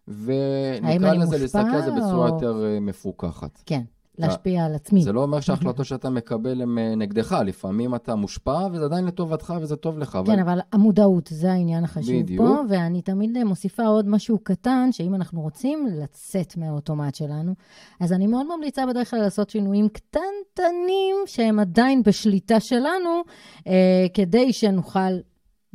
[0.08, 2.34] ונקרא לזה להסתכל על זה בצורה או...
[2.34, 3.62] יותר אה, מפוקחת.
[3.66, 3.82] כן.
[4.18, 5.02] להשפיע על עצמי.
[5.02, 9.54] זה לא אומר שההחלטות שאתה מקבל הן אה, נגדך, לפעמים אתה מושפע וזה עדיין לטובתך
[9.60, 10.18] וזה טוב לך.
[10.26, 12.46] כן, אבל, אבל המודעות, זה העניין החשוב בדיוק.
[12.46, 17.54] פה, ואני תמיד אה, מוסיפה עוד משהו קטן, שאם אנחנו רוצים לצאת מהאוטומט שלנו,
[18.00, 23.22] אז אני מאוד ממליצה בדרך כלל לעשות שינויים קטנטנים שהם עדיין בשליטה שלנו,
[23.66, 25.10] אה, כדי שנוכל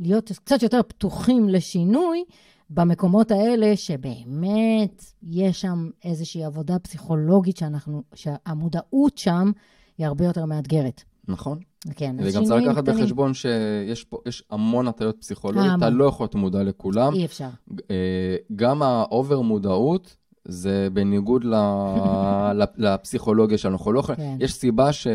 [0.00, 2.24] להיות קצת יותר פתוחים לשינוי.
[2.70, 9.50] במקומות האלה שבאמת יש שם איזושהי עבודה פסיכולוגית שאנחנו, שהמודעות שם
[9.98, 11.02] היא הרבה יותר מאתגרת.
[11.28, 11.58] נכון.
[11.96, 16.34] כן, וגם צריך לקחת בחשבון שיש פה, יש המון הטיות פסיכולוגיות, אתה לא יכול להיות
[16.34, 17.14] מודע לכולם.
[17.14, 17.48] אי אפשר.
[17.90, 21.44] אה, גם ה over מודעות, זה בניגוד
[22.76, 23.76] לפסיכולוגיה שלנו.
[23.76, 24.36] אנחנו לא יכולים, כן.
[24.44, 25.06] יש סיבה ש...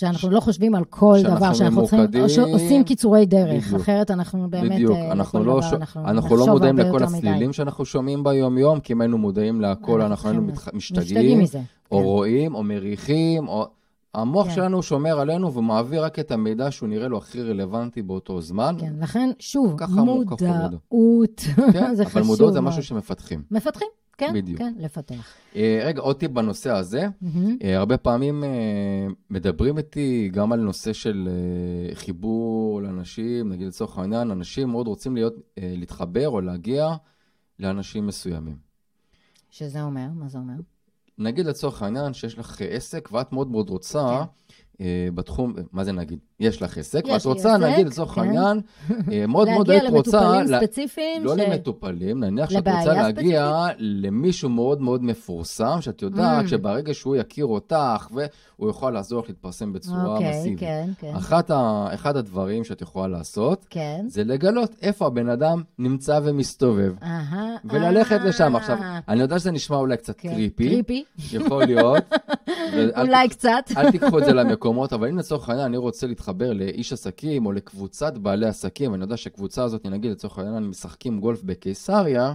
[0.00, 4.50] שאנחנו לא חושבים על כל דבר, שאנחנו ממוקדים, צריכים, עושים קיצורי דרך, בדיוק, אחרת אנחנו
[4.50, 8.80] באמת, בדיוק, אה, אנחנו לא, דבר, אנחנו, אנחנו לא מודעים לכל הצלילים שאנחנו שומעים ביום-יום,
[8.80, 12.04] כי אם היינו מודעים להכל, אנחנו היינו משתגעים, או כן.
[12.04, 13.66] רואים, או מריחים, או...
[14.14, 14.54] המוח כן.
[14.54, 18.76] שלנו שומר עלינו ומעביר רק את המידע שהוא נראה לו הכי רלוונטי באותו זמן.
[18.80, 21.40] כן, לכן, שוב, מודעות,
[21.72, 22.16] כן, זה חשוב.
[22.18, 23.42] אבל מודעות זה משהו שמפתחים.
[23.50, 23.88] מפתחים.
[24.20, 24.58] כן, בדיוק.
[24.58, 25.34] כן, לפתח.
[25.52, 27.06] Uh, רגע, עוד טיפ בנושא הזה.
[27.06, 27.62] Mm-hmm.
[27.62, 33.98] Uh, הרבה פעמים uh, מדברים איתי גם על נושא של uh, חיבור לאנשים, נגיד לצורך
[33.98, 36.88] העניין, אנשים מאוד רוצים להיות, uh, להתחבר או להגיע
[37.58, 38.56] לאנשים מסוימים.
[39.50, 40.06] שזה אומר?
[40.14, 40.54] מה זה אומר?
[41.18, 44.24] נגיד לצורך העניין שיש לך עסק ואת מאוד מאוד רוצה...
[44.24, 44.54] כן.
[44.80, 46.18] אה, בתחום, מה זה נגיד?
[46.40, 48.20] יש לך עסק, ואת רוצה, נגיד, לצורך כן.
[48.20, 48.60] העניין,
[49.12, 50.20] אה, מאוד מאוד היית רוצה...
[50.20, 51.24] להגיע למטופלים ספציפיים.
[51.24, 51.36] לא.
[51.36, 53.66] למטופלים, נניח שאת רוצה להגיע.
[53.78, 56.48] למישהו מאוד מאוד מפורסם, שאת יודעת mm.
[56.48, 60.60] שברגע שהוא יכיר אותך, והוא יכול לעזור לך להתפרסם בצורה אוקיי, מסיבית.
[60.60, 61.12] כן, כן.
[61.94, 63.66] אחד הדברים שאת יכולה לעשות.
[64.06, 66.94] זה לגלות איפה הבן אדם נמצא ומסתובב,
[67.64, 68.56] וללכת לשם.
[68.56, 68.76] עכשיו,
[69.08, 70.16] אני יודע שזה נשמע אולי קצת.
[70.16, 70.68] קריפי.
[70.68, 71.04] קריפי.
[71.32, 72.04] יכול להיות.
[73.00, 73.64] אולי קצת.
[73.76, 74.70] אל תיקחו את זה למקום.
[74.70, 79.02] מקומות, אבל אם לצורך העניין אני רוצה להתחבר לאיש עסקים או לקבוצת בעלי עסקים, ואני
[79.02, 82.34] יודע שהקבוצה הזאת, נגיד לצורך העניין, משחקים גולף בקיסריה,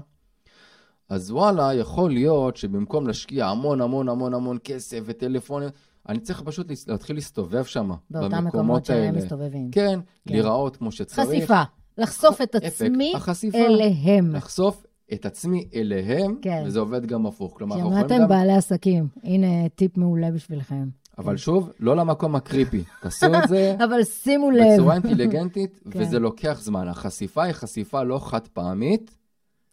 [1.10, 5.70] אז וואלה, יכול להיות שבמקום להשקיע המון המון המון המון כסף וטלפונים,
[6.10, 9.72] אני צריך פשוט להתחיל להסתובב שם, באותם מקומות שהם מסתובבים.
[9.72, 11.28] כן, כן, להיראות כמו שצריך.
[11.28, 11.62] חשיפה,
[11.98, 14.36] לחשוף את עצמי החשיפה, אליהם.
[14.36, 16.64] לחשוף את עצמי אליהם, כן.
[16.66, 17.54] וזה עובד גם הפוך.
[17.58, 18.28] כלומר, שמעתם גם...
[18.28, 20.88] בעלי עסקים, הנה טיפ מעולה בשבילכם.
[21.18, 21.38] אבל.
[21.38, 22.84] שוב, לא למקום הקריפי.
[23.02, 24.64] תעשו את זה אבל שימו לב.
[24.74, 26.02] בצורה אינטליגנטית, כן.
[26.02, 26.88] וזה לוקח זמן.
[26.88, 29.18] החשיפה היא חשיפה לא חד פעמית,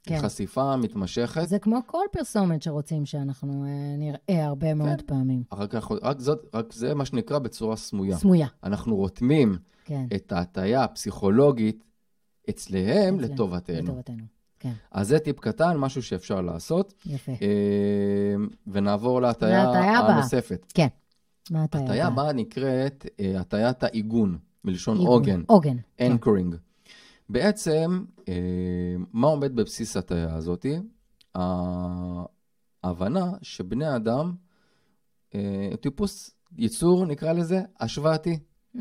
[0.03, 0.19] כן.
[0.23, 1.49] חשיפה מתמשכת.
[1.49, 4.79] זה כמו כל פרסומת שרוצים שאנחנו אה, נראה הרבה כן.
[4.79, 5.43] מאוד פעמים.
[5.53, 8.17] רק, רק, זאת, רק זה מה שנקרא בצורה סמויה.
[8.17, 8.47] סמויה.
[8.65, 10.07] אנחנו רותמים כן.
[10.15, 11.85] את ההטייה הפסיכולוגית
[12.51, 13.83] אצלם לטובתנו.
[13.83, 14.25] לטובתנו.
[14.59, 14.73] כן.
[14.91, 16.95] אז זה טיפ קטן, משהו שאפשר לעשות.
[17.07, 17.33] יפה.
[17.33, 18.35] אה,
[18.67, 20.73] ונעבור להטייה הנוספת.
[20.75, 20.87] כן.
[21.51, 21.85] מה ההטיה?
[21.85, 25.43] ההטיה הבאה נקראת אה, הטיית העיגון, מלשון עוגן.
[25.47, 25.77] עוגן.
[26.01, 26.55] Anchoring.
[26.55, 26.61] כן.
[27.29, 28.35] בעצם, אה,
[29.13, 30.67] מה עומד בבסיס ההטיה הזאת?
[32.85, 34.35] ההבנה שבני אדם,
[35.35, 38.39] אה, טיפוס ייצור, נקרא לזה, השוואתי.
[38.77, 38.81] Mm-hmm.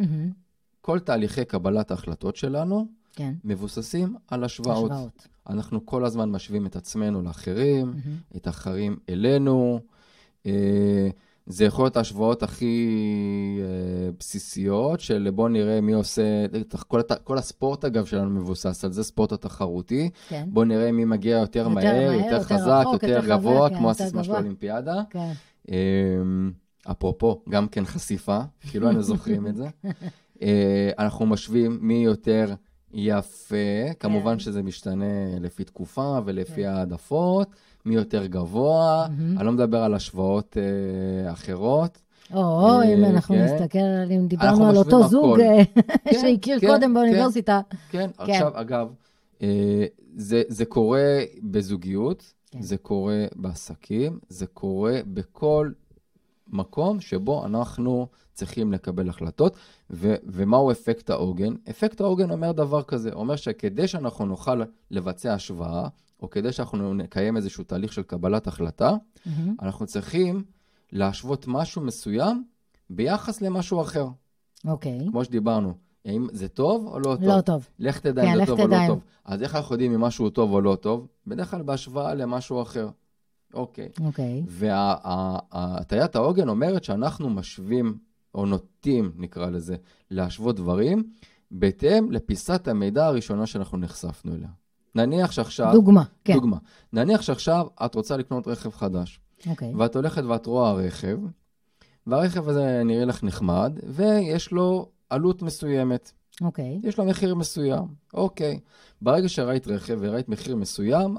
[0.82, 3.34] כל תהליכי קבלת ההחלטות שלנו כן.
[3.44, 4.92] מבוססים על השוואות.
[4.92, 5.28] השוואות.
[5.50, 8.38] אנחנו כל הזמן משווים את עצמנו לאחרים, mm-hmm.
[8.38, 9.80] את האחרים אלינו.
[10.46, 11.10] אה,
[11.52, 12.88] זה יכול להיות ההשוואות הכי
[13.62, 16.46] אה, בסיסיות, של בוא נראה מי עושה,
[16.88, 20.10] כל, כל הספורט אגב שלנו מבוסס על זה, ספורט התחרותי.
[20.28, 20.46] כן.
[20.48, 23.70] בוא נראה מי מגיע יותר, יותר מהר, מהר, יותר, יותר חזק, רחוק, יותר, יותר גבוה,
[23.70, 25.02] חזק, כמו כן, הסיסמה של האולימפיאדה.
[25.10, 25.32] כן.
[25.72, 25.78] אה,
[26.92, 29.68] אפרופו, גם כן חשיפה, כאילו היינו זוכרים את זה.
[30.42, 32.54] אה, אנחנו משווים מי יותר
[32.94, 33.56] יפה,
[33.88, 33.94] כן.
[34.00, 36.70] כמובן שזה משתנה לפי תקופה ולפי כן.
[36.70, 37.56] העדפות.
[37.86, 39.38] מי יותר גבוה, mm-hmm.
[39.38, 42.02] אני לא מדבר על השוואות אה, אחרות.
[42.34, 43.44] או, אה, אם אנחנו כן.
[43.44, 45.64] נסתכל, אם דיברנו על אותו זוג אה,
[46.06, 47.62] כן, שהכיר כן, קודם כן, באוניברסיטה.
[47.90, 48.88] כן, כן, עכשיו, אגב,
[49.42, 52.34] אה, זה, זה קורה בזוגיות.
[52.52, 52.62] כן.
[52.62, 55.72] זה קורה בעסקים, זה קורה בכל
[56.52, 59.56] מקום שבו אנחנו צריכים לקבל החלטות.
[59.90, 61.54] ו- ומהו אפקט העוגן?
[61.70, 64.62] אפקט העוגן אומר דבר כזה, אומר שכדי שאנחנו נוכל
[64.92, 65.88] לבצע השוואה,
[66.22, 69.30] או כדי שאנחנו נקיים איזשהו תהליך של קבלת החלטה, mm-hmm.
[69.62, 70.44] אנחנו צריכים
[70.92, 72.44] להשוות משהו מסוים
[72.90, 74.08] ביחס למשהו אחר.
[74.66, 75.00] אוקיי.
[75.00, 75.12] Okay.
[75.12, 75.74] כמו שדיברנו,
[76.06, 77.24] האם זה טוב או לא טוב?
[77.24, 77.68] לא טוב.
[77.80, 79.00] לך תדע אם כן, זה טוב או לא טוב.
[79.26, 81.08] אז איך אנחנו יודעים אם משהו טוב או לא טוב?
[81.28, 82.90] בדרך כלל בהשוואה למשהו אחר.
[83.54, 83.90] אוקיי.
[84.06, 84.44] אוקיי.
[84.48, 87.98] והטיית העוגן אומרת שאנחנו משווים,
[88.36, 89.76] או נוטים, נקרא לזה,
[90.12, 91.04] להשוות דברים,
[91.52, 94.50] בהתאם לפיסת המידע הראשונה שאנחנו נחשפנו אליה.
[94.96, 95.74] נניח שעכשיו...
[95.74, 96.34] דוגמה, כן.
[96.34, 96.58] דוגמה.
[96.94, 99.20] נניח שעכשיו את רוצה לקנות רכב חדש.
[99.50, 99.74] אוקיי.
[99.76, 101.18] ואת הולכת ואת רואה רכב,
[102.08, 106.12] והרכב הזה נראה לך נחמד, ויש לו עלות מסוימת.
[106.42, 106.80] אוקיי.
[106.84, 107.88] יש לו מחיר מסוים.
[108.14, 108.60] אוקיי.
[109.02, 111.18] ברגע שראית רכב וראית מחיר מסוים,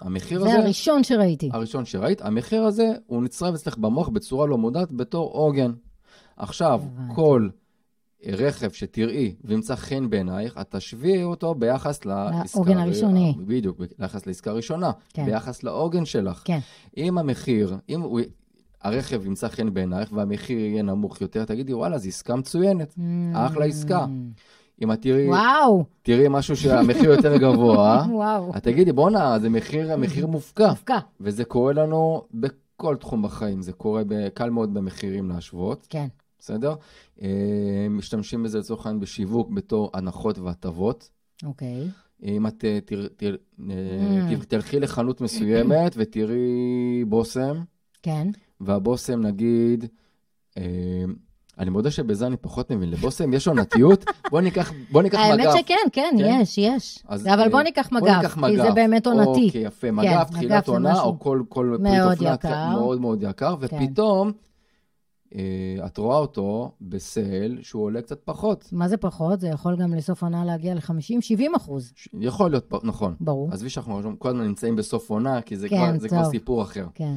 [0.00, 0.50] המחיר הזה...
[0.50, 1.50] זה הראשון שראיתי.
[1.52, 2.22] הראשון שראית.
[2.22, 5.72] המחיר הזה, הוא נצרב אצלך במוח בצורה לא מודעת בתור עוגן.
[6.36, 6.82] עכשיו,
[7.14, 7.48] כל
[8.26, 12.58] רכב שתראי וימצא חן בעינייך, את תשביעי אותו ביחס לעסקה...
[12.58, 13.34] לעוגן הראשוני.
[13.38, 14.90] בדיוק, ביחס לעסקה הראשונה.
[15.14, 15.24] כן.
[15.24, 16.42] ביחס לעוגן שלך.
[16.44, 16.58] כן.
[16.96, 18.20] אם המחיר, אם הוא...
[18.82, 23.00] הרכב ימצא חן בעינייך והמחיר יהיה נמוך יותר, תגידי, וואלה, זו עסקה מצוינת, mm.
[23.34, 24.06] אחלה עסקה.
[24.82, 25.84] אם את תראי, וואו.
[26.02, 28.06] תראי משהו שהמחיר יותר גבוה,
[28.56, 30.68] את תגידי, בואנה, זה מחיר, מחיר מופקע.
[30.70, 30.98] מופקע.
[31.20, 34.02] וזה קורה לנו בכל תחום בחיים, זה קורה
[34.34, 35.86] קל מאוד במחירים להשוות.
[35.90, 36.06] כן.
[36.38, 36.74] בסדר?
[37.22, 41.10] אה, משתמשים בזה לצורך העניין בשיווק בתור הנחות והטבות.
[41.44, 41.88] אוקיי.
[42.22, 43.36] אם את אה, תר, תר,
[43.70, 44.44] אה, mm.
[44.44, 47.62] תלכי לחנות מסוימת ותראי בושם,
[48.02, 48.28] כן.
[48.60, 49.84] והבושם נגיד,
[51.58, 52.90] אני מודה שבזה אני פחות מבין.
[52.90, 54.04] לבושם יש עונתיות?
[54.30, 55.50] בוא ניקח, בוא ניקח האמת מגף.
[55.50, 56.98] האמת שכן, כן, כן, יש, יש.
[57.08, 59.46] אז, אבל בוא ניקח מגף, בוא ניקח מגף, כי זה באמת עונתי.
[59.46, 59.90] אוקיי, יפה.
[59.90, 63.76] מגף, כן, תחילת עונה, או כל, כל פריט אופנה מאוד מאוד יקר, כן.
[63.76, 64.32] ופתאום...
[65.34, 68.68] אה, את רואה אותו בסייל שהוא עולה קצת פחות.
[68.72, 69.40] מה זה פחות?
[69.40, 71.92] זה יכול גם לסוף עונה להגיע ל-50-70 אחוז.
[72.20, 73.14] יכול להיות, נכון.
[73.20, 73.52] ברור.
[73.52, 76.86] עזבי שאנחנו כל הזמן נמצאים בסוף עונה, כי זה, כן, כבר, זה כבר סיפור אחר.
[76.94, 77.14] כן.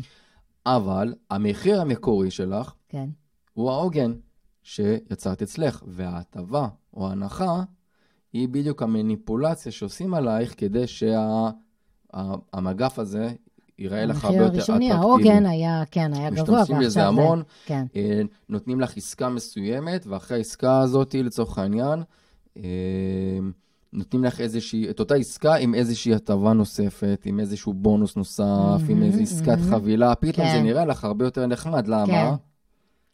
[0.65, 3.09] אבל המחיר המקורי שלך, כן.
[3.53, 4.13] הוא העוגן
[4.63, 7.63] שיצרת אצלך, וההטבה או ההנחה
[8.33, 11.45] היא בדיוק המניפולציה שעושים עלייך כדי שהמגף
[12.95, 13.33] שה, הזה
[13.79, 14.73] ייראה לך הרבה יותר אטרקטיבי.
[14.73, 17.85] המחיר הראשוני, העוגן היה, כן, היה גבוה, ועכשיו משתמשים בזה המון, כן.
[17.95, 22.03] אה, נותנים לך עסקה מסוימת, ואחרי העסקה הזאת, לצורך העניין,
[22.57, 22.63] אה,
[23.93, 28.91] נותנים לך איזושהי, את אותה עסקה עם איזושהי הטבה נוספת, עם איזשהו בונוס נוסף, mm-hmm,
[28.91, 29.71] עם איזו עסקת mm-hmm.
[29.71, 30.53] חבילה, פתאום כן.
[30.53, 31.87] זה נראה לך הרבה יותר נחמד.
[31.87, 32.05] למה?
[32.05, 32.48] כן.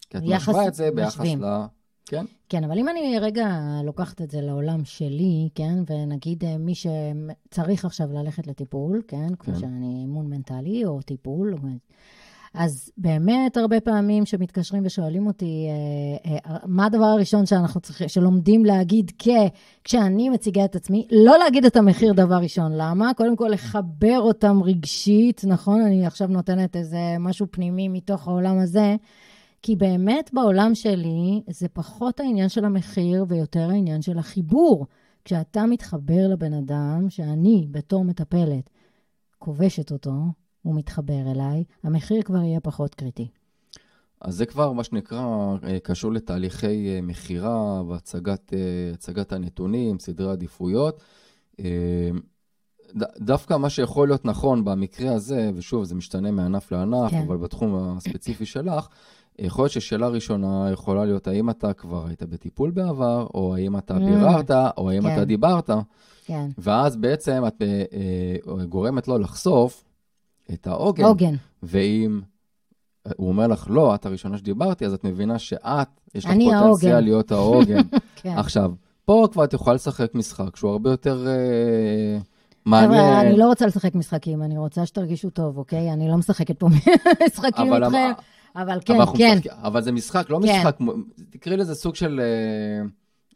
[0.09, 1.65] כי את משווה את זה ביחס ל...
[2.05, 2.25] כן.
[2.49, 3.47] כן, אבל אם אני רגע
[3.83, 9.35] לוקחת את זה לעולם שלי, כן, ונגיד אה, מי שצריך עכשיו ללכת לטיפול, כן, כן.
[9.35, 11.55] כמו שאני אימון מנטלי או טיפול,
[12.57, 15.67] אז באמת הרבה פעמים שמתקשרים ושואלים אותי,
[16.25, 19.27] אה, אה, מה הדבר הראשון שאנחנו צריכים, שלומדים להגיד כ...
[19.83, 22.71] כשאני מציגה את עצמי, לא להגיד את המחיר דבר ראשון.
[22.75, 23.13] למה?
[23.13, 25.81] קודם כל לחבר אותם רגשית, נכון?
[25.81, 28.95] אני עכשיו נותנת איזה משהו פנימי מתוך העולם הזה.
[29.65, 34.85] כי באמת בעולם שלי זה פחות העניין של המחיר ויותר העניין של החיבור.
[35.25, 38.69] כשאתה מתחבר לבן אדם, שאני בתור מטפלת
[39.39, 40.13] כובשת אותו,
[40.61, 43.27] הוא מתחבר אליי, המחיר כבר יהיה פחות קריטי.
[44.21, 48.53] אז זה כבר מה שנקרא אה, קשור לתהליכי אה, מכירה והצגת
[49.33, 51.03] אה, הנתונים, סדרי עדיפויות.
[53.17, 57.21] דווקא מה שיכול להיות נכון במקרה הזה, ושוב, זה משתנה מענף לענף, כן.
[57.27, 58.87] אבל בתחום הספציפי שלך,
[59.39, 63.97] יכול להיות ששאלה ראשונה יכולה להיות, האם אתה כבר היית בטיפול בעבר, או האם אתה
[63.97, 65.13] mm, ביררת, או האם כן.
[65.13, 65.69] אתה דיברת.
[66.25, 66.49] כן.
[66.57, 67.83] ואז בעצם את אה,
[68.59, 69.83] אה, גורמת לו לחשוף
[70.53, 71.03] את העוגן.
[71.03, 71.35] עוגן.
[71.63, 72.21] ואם
[73.15, 77.03] הוא אומר לך, לא, את הראשונה שדיברתי, אז את מבינה שאת, יש לך פוטנציאל העוגן.
[77.03, 77.81] להיות העוגן.
[78.21, 78.37] כן.
[78.37, 78.71] עכשיו,
[79.05, 81.27] פה כבר את יכולה לשחק משחק שהוא הרבה יותר...
[81.27, 82.17] אה,
[82.65, 82.91] מעניין.
[82.91, 85.93] חבר'ה, אני לא רוצה לשחק משחקים, אני רוצה שתרגישו טוב, אוקיי?
[85.93, 86.67] אני לא משחקת פה
[87.27, 88.11] משחקים איתכם.
[88.55, 89.37] אבל כן, אבל כן.
[89.37, 90.59] משחק, אבל זה משחק, לא כן.
[90.59, 90.77] משחק,
[91.29, 92.21] תקראי לזה סוג של...
[92.23, 92.87] אה,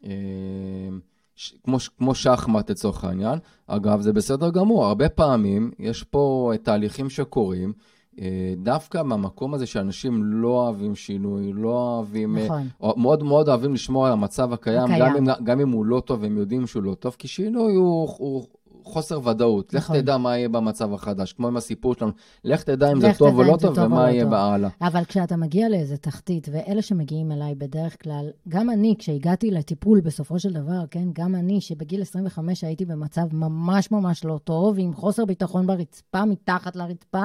[0.04, 0.98] אה,
[1.36, 3.38] ש, כמו, כמו שחמט לצורך העניין.
[3.66, 7.72] אגב, זה בסדר גמור, הרבה פעמים יש פה תהליכים שקורים,
[8.20, 12.38] אה, דווקא מהמקום הזה שאנשים לא אוהבים שינוי, לא אוהבים...
[12.38, 12.68] אה, נכון.
[12.96, 15.00] מאוד מאוד אוהבים לשמור על המצב הקיים, הקיים.
[15.00, 18.14] גם, אם, גם אם הוא לא טוב, הם יודעים שהוא לא טוב, כי שינוי הוא,
[18.18, 18.46] הוא,
[18.84, 19.74] חוסר ודאות.
[19.74, 19.96] נכון.
[19.96, 22.12] לך תדע מה יהיה במצב החדש, כמו עם הסיפור שלנו.
[22.44, 24.70] לך תדע אם זה טוב או לא טוב, ומה לא יהיה בהלאה.
[24.80, 30.38] אבל כשאתה מגיע לאיזה תחתית, ואלה שמגיעים אליי בדרך כלל, גם אני, כשהגעתי לטיפול בסופו
[30.38, 35.24] של דבר, כן, גם אני, שבגיל 25 הייתי במצב ממש ממש לא טוב, עם חוסר
[35.24, 37.24] ביטחון ברצפה, מתחת לרצפה,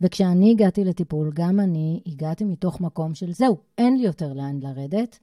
[0.00, 5.18] וכשאני הגעתי לטיפול, גם אני הגעתי מתוך מקום של זהו, אין לי יותר לאן לרדת,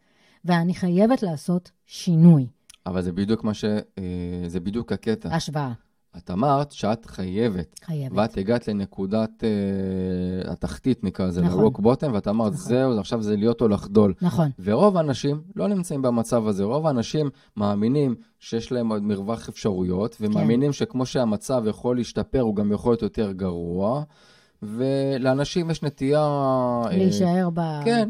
[0.46, 2.48] ואני חייבת לעשות שינוי.
[2.86, 3.66] אבל זה בדיוק מה ש...
[3.66, 5.36] אה, זה בדיוק הקטע.
[5.36, 5.74] השוואה.
[6.18, 7.80] את אמרת שאת חייבת.
[7.86, 8.18] חייבת.
[8.18, 11.60] ואת הגעת לנקודת uh, התחתית, נקרא לזה, נכון.
[11.60, 12.66] לרוק בוטם, ואת אמרת, נכון.
[12.68, 14.14] זהו, עכשיו זה להיות או לחדול.
[14.22, 14.50] נכון.
[14.60, 16.64] ורוב האנשים לא נמצאים במצב הזה.
[16.64, 20.74] רוב האנשים מאמינים שיש להם עוד מרווח אפשרויות, ומאמינים כן.
[20.74, 24.04] שכמו שהמצב יכול להשתפר, הוא גם יכול להיות יותר גרוע.
[24.64, 26.20] ולאנשים יש נטייה...
[26.20, 27.62] אה, להישאר ב...
[27.86, 28.10] כן,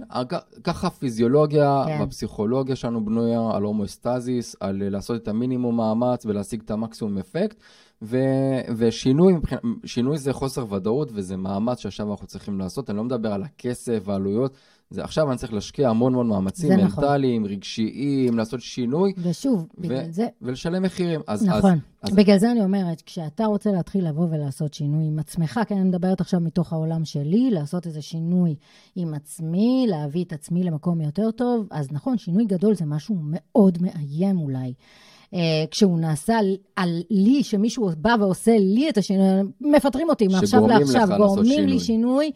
[0.63, 1.97] ככה הפיזיולוגיה כן.
[1.99, 7.57] והפסיכולוגיה שלנו בנויה על הומואסטזיס, על לעשות את המינימום מאמץ ולהשיג את המקסימום אפקט.
[8.01, 8.17] ו,
[8.77, 9.33] ושינוי,
[9.85, 12.89] שינוי זה חוסר ודאות וזה מאמץ שעכשיו אנחנו צריכים לעשות.
[12.89, 14.53] אני לא מדבר על הכסף והעלויות,
[14.91, 17.03] זה עכשיו אני צריך להשקיע המון המון מאמצים נכון.
[17.03, 17.53] מנטליים, נכון.
[17.53, 19.13] רגשיים, לעשות שינוי.
[19.17, 20.27] ושוב, ו- בגלל זה...
[20.41, 21.21] ולשלם מחירים.
[21.27, 21.71] אז, נכון.
[22.01, 22.15] אז, אז...
[22.15, 26.21] בגלל זה אני אומרת, כשאתה רוצה להתחיל לבוא ולעשות שינוי עם עצמך, כן, אני מדברת
[26.21, 28.55] עכשיו מתוך העולם שלי, לעשות איזה שינוי
[28.95, 33.77] עם עצמי, להביא את עצמי למקום יותר טוב, אז נכון, שינוי גדול זה משהו מאוד
[33.81, 34.73] מאיים אולי.
[35.31, 35.33] Uh,
[35.71, 39.25] כשהוא נעשה על, על לי, שמישהו בא ועושה לי את השינוי,
[39.61, 42.31] מפטרים אותי מעכשיו לעכשיו, גורמים לי שינוי.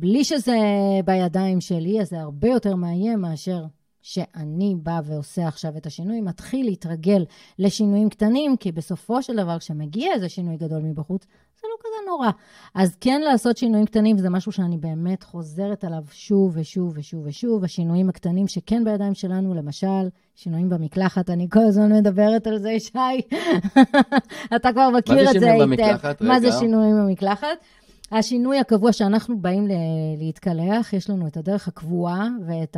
[0.00, 0.56] בלי שזה
[1.04, 3.64] בידיים שלי, אז זה הרבה יותר מאיים מאשר
[4.02, 7.24] שאני באה ועושה עכשיו את השינוי, מתחיל להתרגל
[7.58, 11.26] לשינויים קטנים, כי בסופו של דבר, כשמגיע איזה שינוי גדול מבחוץ,
[11.60, 12.30] זה לא כזה נורא.
[12.74, 17.64] אז כן לעשות שינויים קטנים, זה משהו שאני באמת חוזרת עליו שוב ושוב ושוב ושוב.
[17.64, 22.98] השינויים הקטנים שכן בידיים שלנו, למשל, שינויים במקלחת, אני כל הזמן מדברת על זה, שי.
[24.56, 26.12] אתה כבר מכיר את זה היטב.
[26.20, 27.48] מה זה שינויים במקלחת?
[28.12, 29.68] השינוי הקבוע שאנחנו באים
[30.18, 32.76] להתקלח, יש לנו את הדרך הקבועה ואת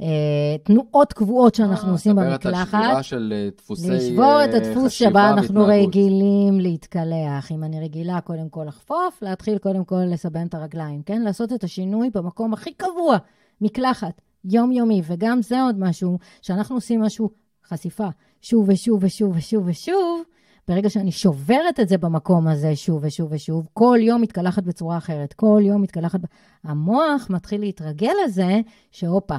[0.00, 2.38] התנועות אה, קבועות שאנחנו עושים במקלחת.
[2.38, 7.52] את מדברת על שבירה של אה, דפוסי חשיבה לשבור את הדפוס שבה אנחנו רגילים להתקלח.
[7.52, 11.22] אם אני רגילה קודם כל לחפוף, להתחיל קודם כל לסבן את הרגליים, כן?
[11.22, 13.16] לעשות את השינוי במקום הכי קבוע,
[13.60, 15.02] מקלחת, יומיומי.
[15.06, 17.30] וגם זה עוד משהו, שאנחנו עושים משהו,
[17.68, 18.08] חשיפה,
[18.42, 20.22] שוב ושוב ושוב ושוב ושוב,
[20.68, 25.32] ברגע שאני שוברת את זה במקום הזה שוב ושוב ושוב, כל יום מתקלחת בצורה אחרת,
[25.32, 26.20] כל יום מתקלחת...
[26.64, 29.36] המוח מתחיל להתרגל לזה שהופה,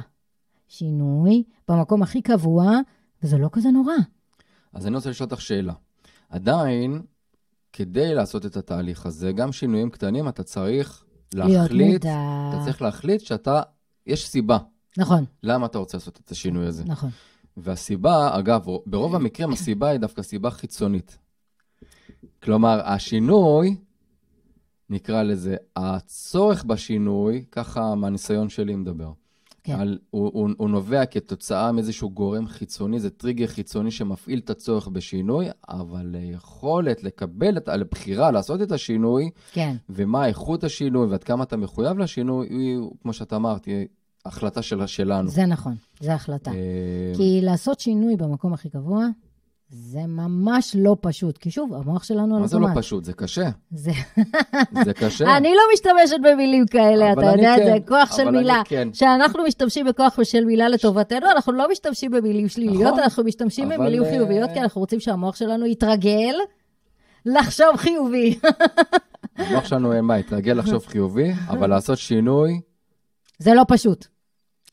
[0.68, 2.72] שינוי במקום הכי קבוע,
[3.22, 3.94] וזה לא כזה נורא.
[4.72, 5.72] אז אני רוצה לשאול אותך שאלה.
[6.28, 7.02] עדיין,
[7.72, 13.62] כדי לעשות את התהליך הזה, גם שינויים קטנים, אתה צריך להחליט, אתה צריך להחליט שאתה,
[14.06, 14.58] יש סיבה.
[14.96, 15.24] נכון.
[15.42, 16.84] למה אתה רוצה לעשות את השינוי הזה.
[16.86, 17.10] נכון.
[17.62, 21.18] והסיבה, אגב, ברוב המקרים הסיבה היא דווקא סיבה חיצונית.
[22.42, 23.76] כלומר, השינוי,
[24.90, 29.12] נקרא לזה, הצורך בשינוי, ככה מהניסיון שלי מדבר.
[29.62, 29.80] כן.
[29.80, 34.88] על, הוא, הוא, הוא נובע כתוצאה מאיזשהו גורם חיצוני, זה טריגר חיצוני שמפעיל את הצורך
[34.88, 39.76] בשינוי, אבל היכולת לקבל את, לבחירה לעשות את השינוי, כן.
[39.88, 43.86] ומה איכות השינוי ועד כמה אתה מחויב לשינוי, היא, כמו שאת אמרת, היא
[44.26, 45.28] החלטה של, שלנו.
[45.28, 46.50] זה נכון, זו החלטה.
[46.50, 46.56] אה,
[47.16, 49.06] כי לעשות שינוי במקום הכי גבוה,
[49.70, 51.38] זה ממש לא פשוט.
[51.38, 52.62] כי שוב, המוח שלנו על אוטומט.
[52.62, 53.04] מה זה לא פשוט?
[53.04, 53.48] זה קשה.
[53.70, 53.90] זה...
[54.84, 55.24] זה קשה.
[55.36, 58.62] אני לא משתמשת במילים כאלה, אתה יודע כן, זה, כוח של מילה.
[58.64, 58.88] כן.
[58.92, 64.04] כשאנחנו משתמשים בכוח של מילה לטובתנו, אנחנו לא משתמשים במילים שליליות, נכון, אנחנו משתמשים במילים
[64.04, 66.34] אה, חיוביות, כי אנחנו רוצים שהמוח שלנו יתרגל
[67.26, 68.38] לחשוב חיובי.
[69.36, 72.60] המוח שלנו, מה, יתרגל לחשוב חיובי, אבל לעשות שינוי...
[73.38, 74.06] זה לא פשוט.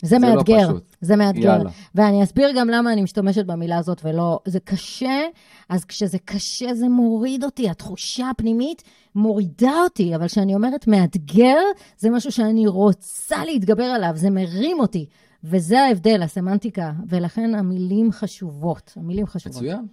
[0.01, 1.41] זה, זה לא מאתגר, לא זה מאתגר.
[1.41, 1.69] יאללה.
[1.95, 4.39] ואני אסביר גם למה אני משתמשת במילה הזאת ולא...
[4.45, 5.21] זה קשה,
[5.69, 8.83] אז כשזה קשה זה מוריד אותי, התחושה הפנימית
[9.15, 11.57] מורידה אותי, אבל כשאני אומרת מאתגר,
[11.97, 15.05] זה משהו שאני רוצה להתגבר עליו, זה מרים אותי.
[15.43, 19.57] וזה ההבדל, הסמנטיקה, ולכן המילים חשובות, המילים חשובות.
[19.57, 19.85] מצוין.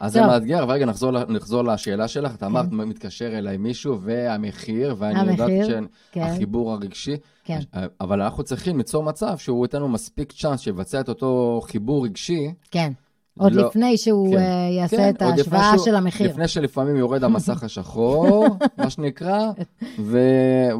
[0.00, 2.34] אז זה מאתגר, ורגע נחזור, נחזור לשאלה שלך.
[2.34, 2.74] את אמרת, כן.
[2.74, 5.50] מתקשר אליי מישהו, והמחיר, ואני יודעת
[6.14, 6.82] שהחיבור כן.
[6.82, 7.16] הרגשי.
[7.44, 7.60] כן.
[8.00, 12.52] אבל אנחנו צריכים ליצור מצב שהוא ייתן לנו מספיק צ'אנס שיבצע את אותו חיבור רגשי.
[12.70, 12.92] כן.
[13.38, 16.30] עוד לא, לפני שהוא כן, uh, יעשה כן, את ההשוואה שהוא, של המחיר.
[16.30, 18.46] לפני שלפעמים יורד המסך השחור,
[18.78, 19.50] מה שנקרא,
[19.98, 20.18] ו,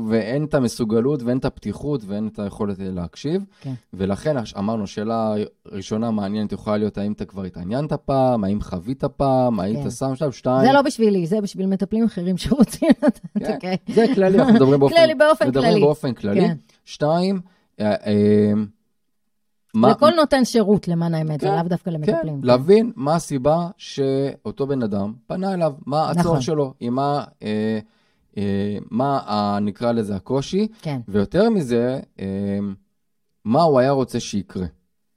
[0.09, 3.44] ואין את המסוגלות ואין את הפתיחות ואין את היכולת להקשיב.
[3.61, 3.73] כן.
[3.94, 5.35] ולכן אמרנו, שאלה
[5.73, 9.62] ראשונה מעניינת יכולה להיות, האם אתה כבר התעניינת פעם, האם חווית פעם, כן.
[9.62, 10.66] היית שם שם, שתיים.
[10.66, 13.55] זה לא בשבילי, זה בשביל מטפלים אחרים שרוצים לתת, כן.
[13.55, 13.77] אוקיי.
[13.94, 15.14] זה כללי, אנחנו מדברים באופן, כללי
[15.49, 15.81] מדברים.
[15.81, 16.40] באופן כללי.
[16.40, 16.55] כן.
[16.85, 17.40] שתיים,
[17.81, 18.53] אה, אה,
[19.74, 19.90] מה...
[19.90, 22.40] לכל נותן שירות, למען האמת, כן, ולאו דווקא למטפלים.
[22.40, 26.40] כן, להבין מה הסיבה שאותו בן אדם פנה אליו, מה הצורך נכון.
[26.40, 27.78] שלו, עם מה, אה,
[28.37, 31.00] אה, מה ה, נקרא לזה הקושי, כן.
[31.09, 32.59] ויותר מזה, אה,
[33.44, 34.66] מה הוא היה רוצה שיקרה.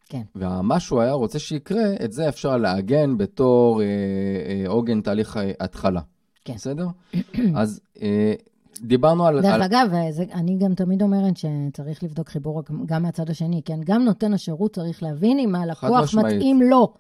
[0.10, 0.22] כן.
[0.36, 5.40] ומה שהוא היה רוצה שיקרה, את זה אפשר לעגן בתור אה, אה, עוגן אה, תהליך
[5.60, 6.02] התחלה.
[6.46, 6.54] כן.
[6.54, 6.88] בסדר?
[7.56, 8.34] אז אה,
[8.82, 9.42] דיברנו על...
[9.42, 9.62] דרך על...
[9.62, 13.80] אגב, זה, אני גם תמיד אומרת שצריך לבדוק חיבור גם מהצד השני, כן?
[13.86, 16.94] גם נותן השירות צריך להבין אם הלקוח מתאים לו.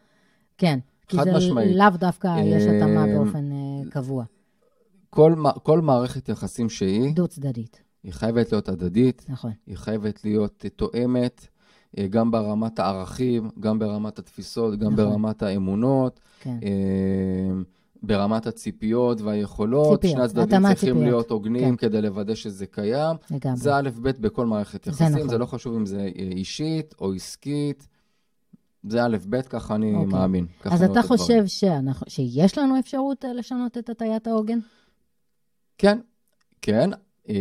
[0.57, 0.79] כן.
[1.07, 1.75] כי זה משמעית.
[1.75, 4.23] לאו דווקא יש התאמה אה, באופן uh, קבוע.
[5.09, 7.15] כל, כל מערכת יחסים שהיא...
[7.15, 7.81] דו-צדדית.
[8.03, 9.25] היא חייבת להיות הדדית.
[9.29, 9.51] נכון.
[9.67, 11.47] היא חייבת להיות תואמת,
[11.97, 15.05] אה, גם ברמת הערכים, גם ברמת התפיסות, גם נכון.
[15.05, 16.19] ברמת האמונות.
[16.39, 16.57] כן.
[18.03, 20.97] ברמת הציפיות והיכולות, ציפיות, שני הצדדים צריכים ציפיות.
[21.03, 21.87] להיות הוגנים כן.
[21.87, 23.15] כדי לוודא שזה קיים.
[23.31, 23.57] לגמרי.
[23.57, 25.29] זה א', ב' בכל מערכת יחסים, זה, נכון.
[25.29, 27.87] זה לא חשוב אם זה אישית או עסקית.
[28.83, 30.07] זה א', ב', ככה אני אוקיי.
[30.19, 30.45] מאמין.
[30.63, 34.59] אז אתה חושב שאנחנו, שיש לנו אפשרות אה, לשנות את הטיית העוגן?
[35.77, 35.99] כן,
[36.61, 36.89] כן.
[37.29, 37.35] אה,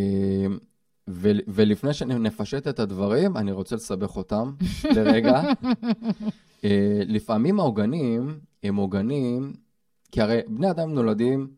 [1.10, 4.52] ו- ולפני שנפשט את הדברים, אני רוצה לסבך אותם
[4.96, 5.42] לרגע.
[6.64, 9.52] אה, לפעמים העוגנים הם עוגנים
[10.12, 11.50] כי הרי בני אדם נולדים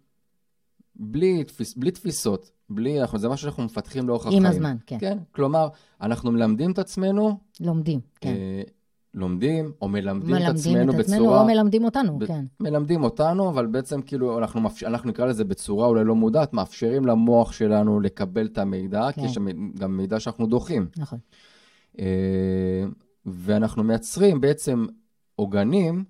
[0.97, 4.47] בלי, תפיס, בלי תפיסות, בלי, אנחנו, זה משהו שאנחנו מפתחים לאורך החיים.
[4.47, 4.97] עם הזמן, כן.
[5.01, 5.69] כן, כלומר,
[6.01, 7.39] אנחנו מלמדים את עצמנו.
[7.61, 8.29] לומדים, כן.
[8.29, 8.63] אה,
[9.15, 11.41] לומדים, או מלמדים, מלמדים את עצמנו את עצמנו בצורה...
[11.41, 12.45] או מלמדים אותנו, ב- כן.
[12.61, 17.07] מלמדים אותנו, אבל בעצם כאילו, אנחנו, מאפשר, אנחנו נקרא לזה בצורה אולי לא מודעת, מאפשרים
[17.07, 19.23] למוח שלנו לקבל את המידע, כן.
[19.23, 19.39] כי יש
[19.79, 20.87] גם מידע שאנחנו דוחים.
[20.97, 21.19] נכון.
[21.99, 22.85] אה,
[23.27, 24.87] ואנחנו מייצרים בעצם
[25.35, 26.05] עוגנים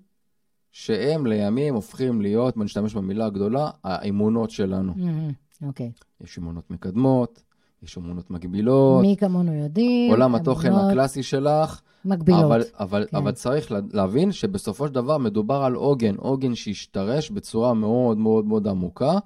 [0.73, 4.93] שהם לימים הופכים להיות, בוא נשתמש במילה הגדולה, האמונות שלנו.
[4.93, 5.65] Mm-hmm.
[5.65, 5.91] אוקיי.
[5.95, 6.21] Mm-hmm.
[6.21, 6.23] Okay.
[6.25, 7.43] יש אמונות מקדמות,
[7.83, 9.01] יש אמונות מגבילות.
[9.01, 10.11] מי כמונו יודעים.
[10.11, 10.73] עולם התוכן.
[10.73, 11.81] הקלאסי שלך.
[12.05, 12.43] מגבילות.
[12.43, 13.17] אבל, אבל, כן.
[13.17, 18.67] אבל צריך להבין שבסופו של דבר מדובר על עוגן, עוגן שהשתרש בצורה מאוד מאוד מאוד
[18.67, 19.17] עמוקה.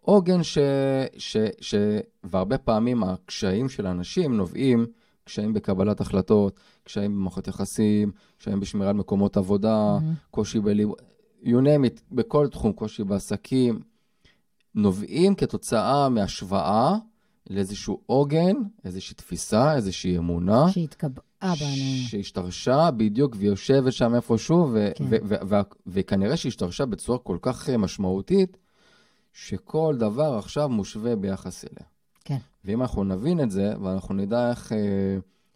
[0.00, 0.58] עוגן ש...
[1.16, 1.74] ש, ש...
[2.24, 4.86] והרבה פעמים הקשיים של האנשים נובעים,
[5.24, 10.30] קשיים בקבלת החלטות, קשיים במערכות יחסים, קשיים בשמירה על מקומות עבודה, mm-hmm.
[10.30, 10.96] קושי בלימוד,
[11.42, 13.80] you name it, בכל תחום, קושי בעסקים,
[14.74, 16.96] נובעים כתוצאה מהשוואה
[17.50, 20.70] לאיזשהו עוגן, איזושהי תפיסה, איזושהי אמונה.
[20.70, 22.08] שהתקבעה בנו.
[22.08, 25.04] שהשתרשה בדיוק, והיא יושבת שם איפשהו, ו- כן.
[25.10, 28.56] ו- ו- ו- וכנראה שהשתרשה בצורה כל כך משמעותית,
[29.32, 31.91] שכל דבר עכשיו מושווה ביחס אליה.
[32.24, 32.38] כן.
[32.64, 34.78] ואם אנחנו נבין את זה, ואנחנו נדע איך אה,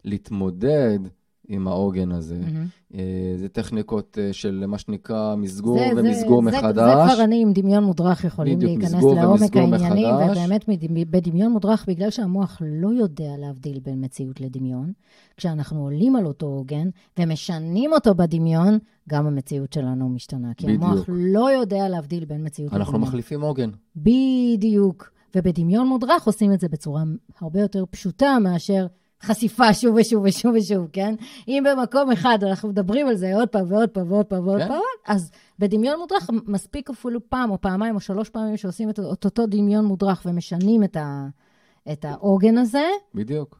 [0.05, 0.99] להתמודד
[1.47, 2.39] עם העוגן הזה.
[2.41, 2.97] Mm-hmm.
[3.37, 6.75] זה טכניקות אה, של מה שנקרא מסגור זה, ומסגור זה, מחדש.
[6.75, 10.65] זה, זה כבר אני עם דמיון מודרך יכולים בדיוק, להיכנס לעומק העניינים, ובאמת
[11.09, 14.91] בדמיון מודרך, בגלל שהמוח לא יודע להבדיל בין מציאות לדמיון,
[15.37, 18.77] כשאנחנו עולים על אותו עוגן ומשנים אותו בדמיון,
[19.09, 20.53] גם המציאות שלנו משתנה.
[20.53, 20.83] כי בדיוק.
[20.83, 22.85] המוח לא יודע להבדיל בין מציאות לדמיון.
[22.85, 23.69] אנחנו מחליפים עוגן.
[23.95, 25.16] בדיוק.
[25.37, 27.03] ובדמיון מודרך עושים את זה בצורה
[27.41, 28.87] הרבה יותר פשוטה מאשר
[29.21, 31.15] חשיפה שוב ושוב ושוב ושוב, כן?
[31.47, 34.67] אם במקום אחד אנחנו מדברים על זה עוד פעם ועוד פעם ועוד פעם ועוד כן?
[34.67, 39.45] פעם, אז בדמיון מודרך מספיק אפילו פעם או פעמיים או שלוש פעמים שעושים את אותו
[39.45, 41.27] דמיון מודרך ומשנים את, ה,
[41.91, 42.85] את העוגן הזה.
[43.15, 43.59] בדיוק.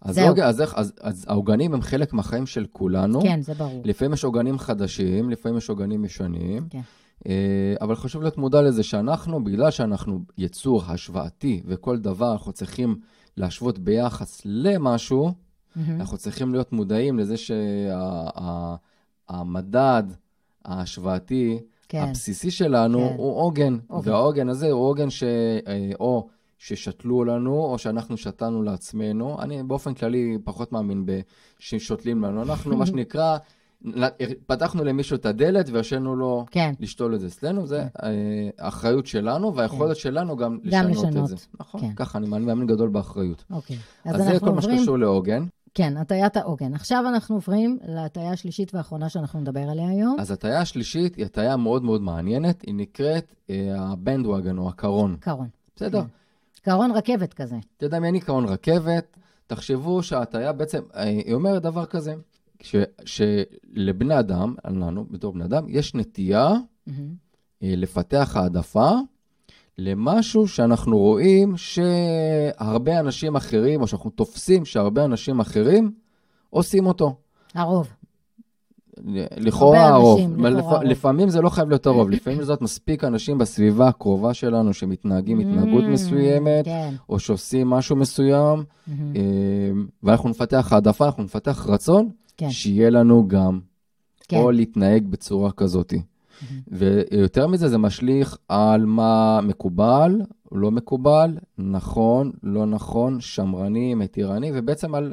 [0.00, 3.22] אז, אוג, אז, איך, אז, אז העוגנים הם חלק מהחיים של כולנו.
[3.22, 3.82] כן, זה ברור.
[3.84, 6.66] לפעמים יש עוגנים חדשים, לפעמים יש עוגנים ישנים.
[6.70, 6.80] כן.
[7.26, 12.96] אה, אבל חשוב להיות מודע לזה שאנחנו, בגלל שאנחנו יצור השוואתי וכל דבר אנחנו צריכים
[13.36, 15.80] להשוות ביחס למשהו, mm-hmm.
[16.00, 17.36] אנחנו צריכים להיות מודעים לזה
[19.26, 20.14] שהמדד שה,
[20.64, 21.98] ההשוואתי, כן.
[22.02, 23.14] הבסיסי שלנו, כן.
[23.16, 23.78] הוא עוגן.
[23.86, 24.10] עוגן.
[24.10, 25.22] והעוגן הזה הוא עוגן ש...
[25.22, 26.28] אה, או
[26.58, 29.42] ששתלו לנו, או שאנחנו שתלנו לעצמנו.
[29.42, 31.06] אני באופן כללי פחות מאמין
[31.58, 32.42] ששותלים לנו.
[32.42, 33.38] אנחנו, מה שנקרא,
[34.46, 36.74] פתחנו למישהו את הדלת והרשינו לו כן.
[36.80, 37.26] לשתול את זה.
[37.26, 38.08] אצלנו זה כן.
[38.58, 40.00] האחריות שלנו והיכולת כן.
[40.00, 41.36] שלנו גם, גם לשנות, לשנות את זה.
[41.60, 41.94] נכון, כן.
[41.96, 43.44] ככה, אני מאמין גדול באחריות.
[43.50, 43.76] אוקיי.
[44.04, 44.54] אז, אז זה כל עוברים...
[44.54, 45.44] מה שקשור לעוגן.
[45.74, 46.74] כן, הטיית העוגן.
[46.74, 50.16] עכשיו אנחנו עוברים להטיה השלישית והאחרונה שאנחנו נדבר עליה היום.
[50.20, 53.34] אז הטיה השלישית היא הטיה מאוד מאוד מעניינת, היא נקראת
[53.76, 55.16] הבנדווגן או הקרון.
[55.20, 55.48] קרון.
[55.76, 56.02] בסדר.
[56.02, 56.06] כן.
[56.62, 57.56] קרון רכבת כזה.
[57.76, 59.16] אתה יודע מי אני קרון רכבת?
[59.46, 62.14] תחשבו שההטיה בעצם, אה, היא אומרת דבר כזה,
[62.62, 66.52] ש, שלבני אדם, לנו, בתור בני אדם, יש נטייה
[66.88, 66.92] mm-hmm.
[67.62, 68.90] לפתח העדפה
[69.78, 75.92] למשהו שאנחנו רואים שהרבה אנשים אחרים, או שאנחנו תופסים שהרבה אנשים אחרים
[76.50, 77.16] עושים אותו.
[77.54, 77.88] הרוב.
[79.36, 80.46] לכאורה הרוב.
[80.46, 80.64] לפ...
[80.82, 85.84] לפעמים זה לא חייב להיות הרוב, לפעמים זאת מספיק אנשים בסביבה הקרובה שלנו שמתנהגים התנהגות
[85.84, 86.94] mm, מסוימת, כן.
[87.08, 88.92] או שעושים משהו מסוים, mm-hmm.
[90.02, 92.50] ואנחנו נפתח העדפה, אנחנו נפתח רצון כן.
[92.50, 93.60] שיהיה לנו גם,
[94.28, 94.36] כן.
[94.36, 95.94] או להתנהג בצורה כזאת.
[96.68, 100.22] ויותר מזה, זה משליך על מה מקובל,
[100.52, 105.12] לא מקובל, נכון, לא נכון, שמרני, מתירני, ובעצם על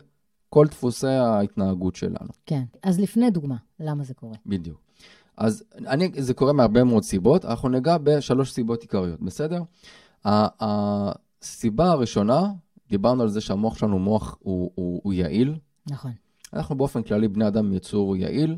[0.50, 2.30] כל דפוסי ההתנהגות שלנו.
[2.46, 2.64] כן.
[2.84, 4.36] אז לפני דוגמה, למה זה קורה?
[4.46, 4.82] בדיוק.
[5.38, 9.62] אז אני, זה קורה מהרבה מאוד סיבות, אנחנו ניגע בשלוש סיבות עיקריות, בסדר?
[10.26, 12.52] הסיבה הראשונה,
[12.90, 15.56] דיברנו על זה שהמוח שלנו מוח הוא, הוא, הוא יעיל.
[15.90, 16.12] נכון.
[16.56, 18.56] אנחנו באופן כללי בני אדם יצור יעיל.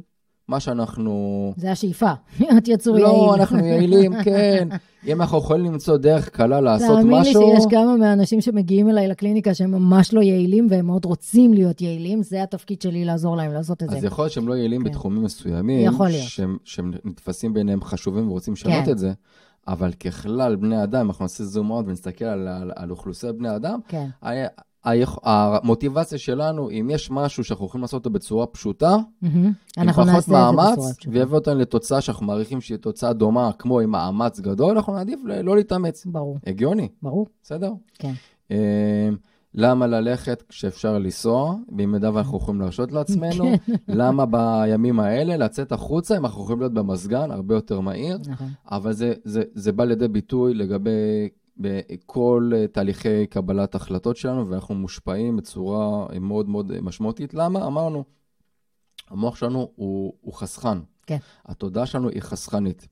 [0.48, 1.54] מה שאנחנו...
[1.58, 3.12] זה השאיפה, להיות יצור יעיל.
[3.12, 4.68] לא, אנחנו יעילים, כן.
[5.08, 7.41] אם אנחנו יכולים למצוא דרך קלה לעשות תאמין משהו...
[7.41, 11.82] לי שיש כמה מהאנשים שמגיעים אליי לקליניקה שהם ממש לא יעילים והם מאוד רוצים להיות
[11.82, 13.98] יעילים, זה התפקיד שלי לעזור להם לעשות את זה.
[13.98, 14.89] אז יכול להיות שהם לא יעילים כן.
[14.89, 16.28] בתחומים מסוימים, יכול להיות.
[16.28, 18.91] שהם, שהם נתפסים בעיניהם חשובים ורוצים לשנות כן.
[18.91, 19.14] את זה,
[19.68, 23.80] אבל ככלל, בני אדם, אנחנו נעשה זום אאוט ונסתכל על, על, על אוכלוסיית בני אדם,
[23.88, 24.08] כן,
[25.24, 28.96] המוטיבציה שלנו, אם יש משהו שאנחנו יכולים לעשות אותו בצורה פשוטה.
[29.78, 30.98] עם פחות מאמץ.
[31.08, 35.56] ויביא אותנו לתוצאה שאנחנו מעריכים שהיא תוצאה דומה, כמו עם מאמץ גדול, אנחנו נעדיף לא
[35.56, 36.06] להתאמץ.
[36.06, 37.72] ברור, הגיוני, ברור, בסדר?
[38.00, 38.14] כן.
[38.52, 39.10] אה,
[39.54, 43.46] למה ללכת כשאפשר לנסוע, במידה ואנחנו יכולים להרשות לעצמנו?
[43.66, 43.74] כן.
[43.88, 48.18] למה בימים האלה לצאת החוצה, אם אנחנו יכולים להיות במזגן, הרבה יותר מהיר?
[48.28, 48.48] נכון.
[48.72, 51.30] אבל זה, זה, זה בא לידי ביטוי לגבי
[52.05, 57.34] כל אה, תהליכי קבלת החלטות שלנו, ואנחנו מושפעים בצורה מאוד מאוד משמעותית.
[57.34, 57.68] למה?
[57.68, 58.03] אמרנו,
[59.08, 60.78] המוח שלנו הוא, הוא חסכן.
[61.05, 61.18] כן.
[61.45, 62.88] התודעה שלנו היא חסכנית.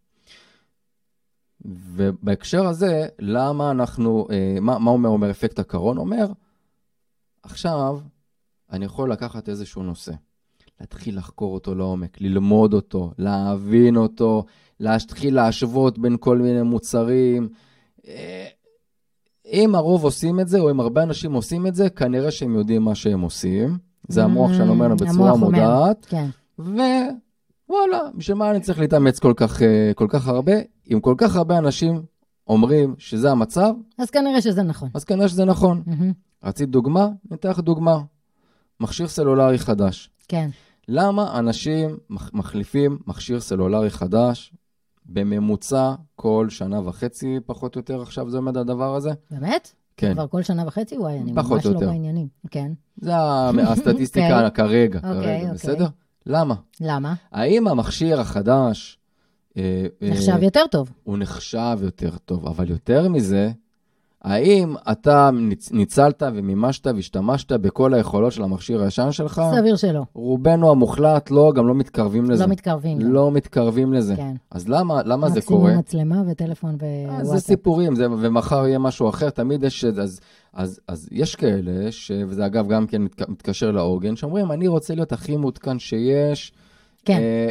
[1.65, 5.97] ובהקשר הזה, למה אנחנו, אה, מה, מה אומר, אומר אפקט הקרון?
[5.97, 6.25] אומר,
[7.43, 7.99] עכשיו
[8.71, 10.13] אני יכול לקחת איזשהו נושא,
[10.81, 14.45] להתחיל לחקור אותו לעומק, ללמוד אותו, להבין אותו,
[14.79, 17.49] להתחיל להשוות בין כל מיני מוצרים.
[19.51, 22.81] אם הרוב עושים את זה, או אם הרבה אנשים עושים את זה, כנראה שהם יודעים
[22.81, 23.77] מה שהם עושים.
[24.07, 25.35] זה המוח שלנו אומר לנו Mm, בצורה.
[25.35, 26.05] מודעת.
[26.09, 26.27] כן,
[27.69, 30.53] ווואלה, בשביל מה אני צריך להתאמץ כל כך, אה, כל כך הרבה?
[30.91, 32.01] אם כל כך הרבה אנשים
[32.47, 34.89] אומרים שזה המצב, אז כנראה שזה נכון.
[34.93, 35.81] אז כנראה שזה נכון.
[35.85, 36.11] מהמם.
[36.43, 37.07] רצית דוגמה?
[37.31, 37.99] ניתן לך דוגמה.
[38.79, 40.09] מכשיר סלולרי חדש.
[40.27, 40.49] כן,
[40.87, 44.53] למה אנשים מח- מחליפים מכשיר סלולרי חדש
[45.05, 45.93] בממוצע
[46.25, 49.09] כל שנה וחצי, פחות או יותר עכשיו זה עומד הדבר הזה?
[49.31, 49.71] באמת?
[49.97, 50.97] כן, כבר כל שנה וחצי?
[50.97, 51.79] וואי, אני ממש לא.
[51.79, 52.27] בעניינים.
[52.51, 52.71] כן.
[52.97, 53.11] זה
[53.67, 55.53] הסטטיסטיקה כרגע, אוקיי, כרגע, אוקיי.
[55.53, 55.87] בסדר?
[56.25, 56.55] למה?
[56.81, 57.13] למה?
[57.31, 58.99] האם המכשיר החדש...
[59.57, 60.91] אה, אה, נחשב יותר טוב.
[61.03, 63.51] הוא נחשב יותר טוב, אבל יותר מזה,
[64.25, 69.41] האם אתה ניצ- ניצלת ומימשת והשתמשת בכל היכולות של המכשיר הישן שלך?
[69.59, 70.01] סביר שלא.
[70.13, 72.43] רובנו המוחלט לא, גם לא מתקרבים לזה.
[72.45, 72.99] לא מתקרבים.
[72.99, 73.09] לזה.
[73.09, 74.15] לא מתקרבים לזה.
[74.15, 74.35] כן.
[74.51, 75.77] אז למה, למה זה קורה?
[75.77, 77.25] מקסימום מצלמה וטלפון אה, ווואטסאפ.
[77.35, 79.85] זה סיפורים, זה, ומחר יהיה משהו אחר, תמיד יש...
[79.85, 80.19] אז,
[80.53, 84.95] אז, אז יש כאלה, ש, וזה אגב גם כן מתק, מתקשר לעוגן, שאומרים, אני רוצה
[84.95, 86.51] להיות הכי מעודכן שיש.
[87.05, 87.49] כן, אה,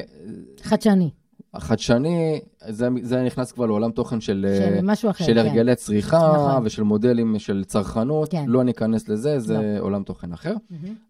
[0.62, 1.10] חדשני.
[1.54, 4.46] החדשני, זה, זה נכנס כבר לעולם תוכן של...
[4.48, 5.38] אה, של משהו אחר, של כן.
[5.38, 6.66] הרגלי צריכה נכון.
[6.66, 8.44] ושל מודלים של צרכנות, כן.
[8.48, 10.54] לא ניכנס לזה, זה עולם תוכן אחר.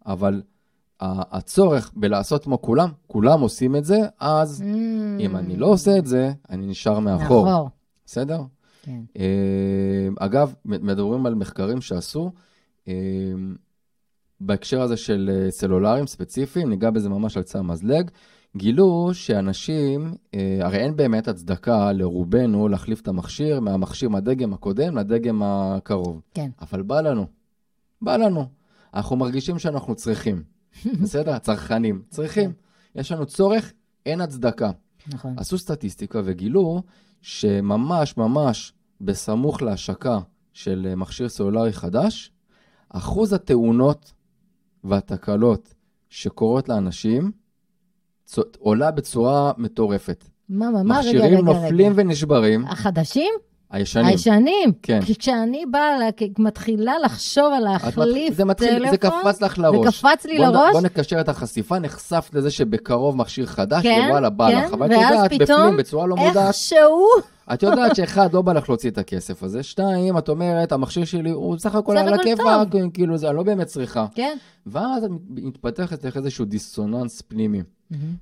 [0.06, 0.42] אבל
[1.00, 4.64] ה- הצורך בלעשות כמו כולם, כולם עושים את זה, אז
[5.20, 7.44] אם אני לא עושה את זה, אני נשאר מאחור.
[7.46, 7.68] מאחור.
[8.06, 8.40] בסדר?
[8.82, 9.00] כן.
[9.18, 12.32] אה, אגב, מדברים על מחקרים שעשו,
[12.88, 12.94] אה,
[14.40, 18.10] בהקשר הזה של אה, סלולריים ספציפיים, ניגע בזה ממש על קצה המזלג,
[18.56, 25.42] גילו שאנשים, אה, הרי אין באמת הצדקה לרובנו להחליף את המכשיר מהמכשיר מהדגם הקודם לדגם
[25.44, 26.20] הקרוב.
[26.34, 26.50] כן.
[26.60, 27.26] אבל בא לנו,
[28.02, 28.46] בא לנו.
[28.94, 30.42] אנחנו מרגישים שאנחנו צריכים,
[31.02, 31.32] בסדר?
[31.32, 32.52] הצרכנים, צריכים.
[32.94, 33.72] יש לנו צורך,
[34.06, 34.70] אין הצדקה.
[35.06, 35.34] נכון.
[35.38, 36.82] עשו סטטיסטיקה וגילו
[37.22, 40.18] שממש ממש בסמוך להשקה
[40.52, 42.32] של אה, מכשיר סלולרי חדש,
[42.88, 44.12] אחוז התאונות
[44.84, 45.74] והתקלות
[46.08, 47.32] שקורות לאנשים
[48.58, 50.24] עולה בצורה מטורפת.
[50.48, 51.60] מה, מה, מה, רגע, רגע, מכשירים רגע.
[51.60, 53.32] נופלים ונשברים, החדשים?
[53.70, 54.06] הישנים.
[54.06, 54.72] הישנים.
[54.82, 55.00] כן.
[55.00, 55.96] כי כשאני באה,
[56.38, 59.86] מתחילה לחשוב על להחליף זה מתחיל, טלפון, זה קפץ לך לראש.
[59.86, 60.72] זה קפץ לי בוא לראש.
[60.72, 64.72] בוא נקשר את החשיפה, נחשפת לזה שבקרוב מכשיר חדש, כן, ווואלה, בא כן, לך.
[64.72, 67.06] אבל את ואז יודעת, פתאום, בפנים, בצורה לא מודעת, איכשהו,
[67.52, 71.30] את יודעת שאחד, לא בא לך להוציא את הכסף הזה, שתיים, את אומרת, המכשיר שלי
[71.30, 74.06] הוא בסך הכל על הכיפאק, כאילו, זה אני לא באמת צריכה.
[74.14, 74.36] כן.
[74.66, 77.62] ואז את מתפתח אצלך איזשהו דיסוננס פנימי.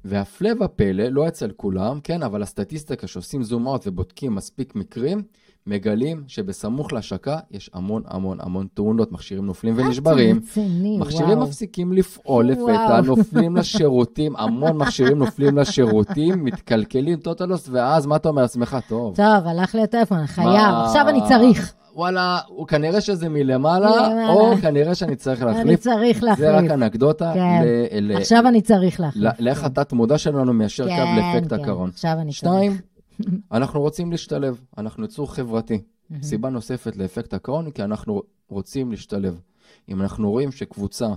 [0.04, 5.22] והפלא ופלא, לא אצל כולם, כן, אבל הסטטיסטיקה שעושים זום אאוט ובודקים מספיק מקרים,
[5.66, 10.36] מגלים שבסמוך להשקה יש המון המון המון תאונות, מכשירים נופלים ונשברים.
[10.36, 11.48] רציני, מכשירים וואו.
[11.48, 13.00] מפסיקים לפעול לפתע.
[13.00, 18.76] נופלים לשירותים, המון מכשירים נופלים לשירותים, מתקלקלים טוטלוס, ואז מה אתה אומר לעצמך?
[18.88, 19.16] טוב.
[19.16, 21.72] טוב, הלך לי הטלפון, חייב, עכשיו אני צריך.
[21.94, 22.38] וואלה,
[22.68, 23.90] כנראה שזה מלמעלה,
[24.28, 25.66] או כנראה שאני צריך להחליף.
[25.66, 26.38] אני צריך להחליף.
[26.48, 27.30] זה רק אנקדוטה.
[27.34, 27.62] כן.
[28.00, 29.32] ל- עכשיו אני צריך להחליף.
[29.40, 29.66] לאיך כן.
[29.66, 31.60] התת-מודע שלנו מיישר כן, קו לאפקט כן.
[31.60, 31.90] הקרון.
[31.94, 32.82] עכשיו אני שתיים, צריך.
[33.52, 35.82] אנחנו רוצים להשתלב, אנחנו יצור חברתי.
[36.22, 39.40] סיבה נוספת לאפקט הקרון, כי אנחנו רוצים להשתלב.
[39.88, 41.08] אם אנחנו רואים שקבוצה,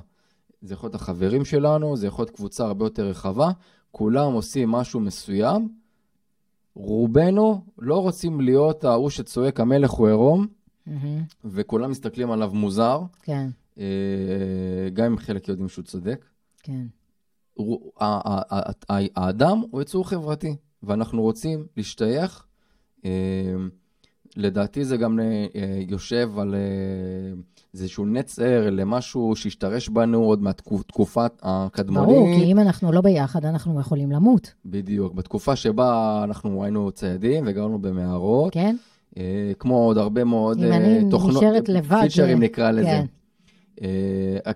[0.62, 3.52] זה יכול להיות החברים שלנו, זה יכול להיות קבוצה הרבה יותר רחבה,
[3.92, 5.70] כולם עושים משהו מסוים,
[6.76, 10.48] רובנו לא רוצים להיות ההוא שצועק המלך הוא עירום.
[11.46, 16.26] וכולם מסתכלים עליו מוזר, כן, אה, גם אם חלק יודעים שהוא צודק.
[16.64, 16.86] כן.
[19.16, 20.56] האדם הוא יצור חברתי,
[20.86, 22.44] ואנחנו רוצים להשתייך.
[23.06, 23.12] אה,
[24.36, 25.46] לדעתי זה גם אה,
[25.88, 27.34] יושב על אה,
[27.74, 32.10] איזשהו נצר למשהו שהשתרש בנו עוד מהתקופה הקדמונית.
[32.10, 35.14] ברור, כי אם אנחנו לא ביחד, אנחנו יכולים למות, בדיוק.
[35.14, 38.76] בתקופה שבה אנחנו היינו ציידים וגרנו במערות, כן?
[39.60, 43.02] כמו עוד הרבה מאוד אם אה, אני תוכנות, נשארת לבד, פיצ'רים נקרא לזה.
[43.76, 43.86] כן.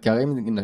[0.01, 0.57] כי הרי אם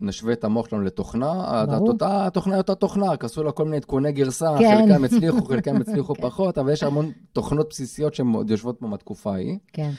[0.00, 1.88] נשווה את המוח שלנו לתוכנה, ברור.
[1.88, 4.86] אותה התוכנה היא אותה תוכנה, רק עשו לה כל מיני עדכוני גרסה, כן.
[4.86, 9.32] חלקם הצליחו, חלקם הצליחו פחות, אבל יש המון תוכנות בסיסיות שהן עוד יושבות פה מהתקופה
[9.32, 9.58] ההיא.
[9.72, 9.90] כן,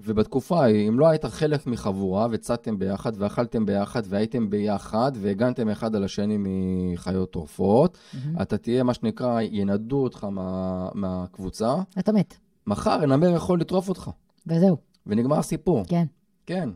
[0.00, 5.94] ובתקופה ההיא, אם לא היית חלק מחבורה וצדתם ביחד ואכלתם ביחד והייתם ביחד והגנתם אחד
[5.94, 7.98] על השני מחיות טורפות,
[8.42, 11.74] אתה תהיה מה שנקרא, ינדו אותך מה, מהקבוצה.
[11.98, 12.34] אתה מת,
[12.66, 14.10] מחר הנמר יכול לטרוף אותך,
[14.46, 14.76] וזהו,
[15.06, 15.84] ונגמר הסיפור.
[15.88, 16.04] כן.
[16.46, 16.68] כן.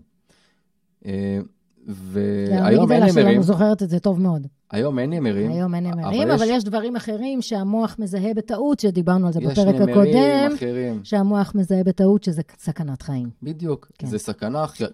[1.87, 4.47] והיום אין נמרים, שלנו זוכרת את זה טוב מאוד.
[4.71, 5.51] היום אין נמרים.
[5.51, 9.41] היום אין נמרים, אבל אבל יש- יש דברים אחרים שהמוח מזהה בטעות, שדיברנו על זה
[9.43, 11.01] יש בפרק נמרים הקודם, אחרים.
[11.05, 13.31] שהמוח מזהה בטעות שזה סכנת חיים.
[13.43, 13.91] בדיוק.
[13.99, 14.07] כן.
[14.07, 14.85] זה סכנה אה,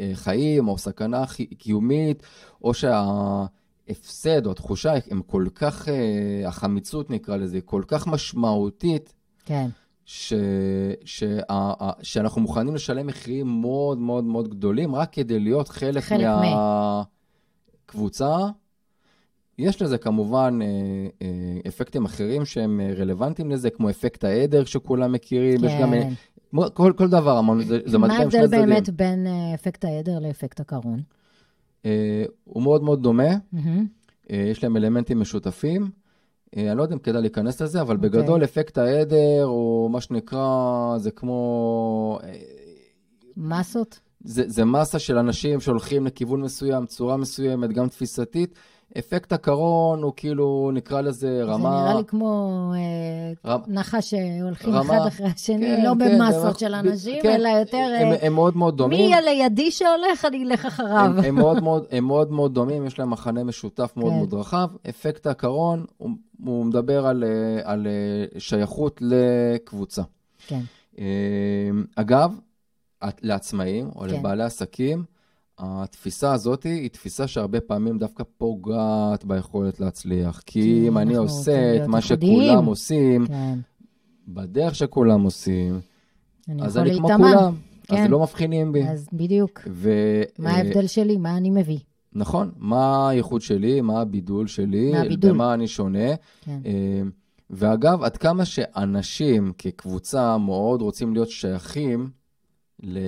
[0.00, 1.24] אה, חיים, או סכנה
[1.58, 2.22] קיומית,
[2.64, 5.94] או שההפסד או התחושה הם כל כך, אה,
[6.48, 9.14] החמיצות נקרא לזה, כל כך משמעותית,
[9.44, 9.68] כן,
[10.10, 10.32] ש,
[11.04, 11.40] שה,
[12.02, 16.26] שאנחנו מוכנים לשלם מחירים מאוד מאוד מאוד גדולים, רק כדי להיות חלק, חלק
[17.86, 18.36] מהקבוצה.
[19.58, 20.66] יש לזה כמובן אה,
[21.22, 25.90] אה, אפקטים אחרים שהם אה, רלוונטיים לזה, כמו אפקט העדר שכולם מכירים, יש גם...
[25.90, 26.12] כן.
[26.74, 28.68] כל, כל דבר, אמרנו, זה, זה מה מטבע עם שני ההבדל צדדים.
[28.68, 31.02] באמת בין אפקט העדר לאפקט הקרון?
[32.44, 33.30] הוא מאוד מאוד דומה.
[34.30, 35.90] אה, יש להם אלמנטים משותפים.
[36.56, 38.10] אה, אני לא יודע אם כדאי להיכנס לזה, אבל אוקיי.
[38.10, 42.18] בגדול אפקט העדר, הוא מה שנקרא, זה כמו...
[42.22, 42.32] אה,
[43.36, 44.00] מסות?
[44.24, 48.54] זה, זה מסה של אנשים שהולכים לכיוון מסוים, צורה מסוימת, גם תפיסתית.
[48.98, 51.70] אפקט הקרון הוא כאילו, נקרא לזה רמה...
[51.78, 52.52] זה נראה לי כמו
[53.44, 57.22] אה, רמ- נחש שהולכים רמה- אחד אחרי השני, כן, לא כן, במסות ב- של אנשים,
[57.22, 57.76] כן, אלא יותר...
[58.00, 58.98] הם, אה, הם מאוד מאוד דומים.
[59.00, 61.12] מי הלידי שהולך, אני אלך אחריו.
[61.18, 64.18] הם, הם, מאוד מאוד, הם מאוד מאוד דומים, יש להם מחנה משותף מאוד כן.
[64.18, 64.68] מאוד רחב.
[64.88, 66.10] אפקט הקרון, הוא,
[66.44, 70.02] הוא מדבר על, אה, על אה, שייכות לקבוצה.
[70.46, 70.60] כן,
[71.96, 72.34] אגב,
[73.22, 74.06] לעצמאים או כן.
[74.08, 75.04] לבעלי עסקים,
[75.58, 80.42] התפיסה הזאת היא תפיסה שהרבה פעמים דווקא פוגעת ביכולת להצליח.
[80.46, 82.42] כי כי אם אני עושה את מה ייחודיים.
[82.42, 83.58] שכולם עושים, כן.
[84.28, 85.80] בדרך שכולם עושים,
[86.48, 87.08] אני אז אני כמו.
[87.08, 87.54] כולם.
[87.88, 88.10] אז כן.
[88.10, 88.88] לא מבחינים בי.
[88.88, 89.60] אז בדיוק.
[89.70, 91.16] ו- מה ההבדל שלי?
[91.16, 91.78] מה אני מביא?
[92.12, 95.32] נכון, מה הייחוד שלי, מה הבידול שלי, מה הבידול?
[95.32, 96.14] במה אני שונה.
[96.40, 96.58] כן.
[96.66, 97.02] אה,
[97.50, 102.10] ואגב, עד כמה שאנשים כקבוצה מאוד רוצים להיות שייכים
[102.82, 102.98] ל...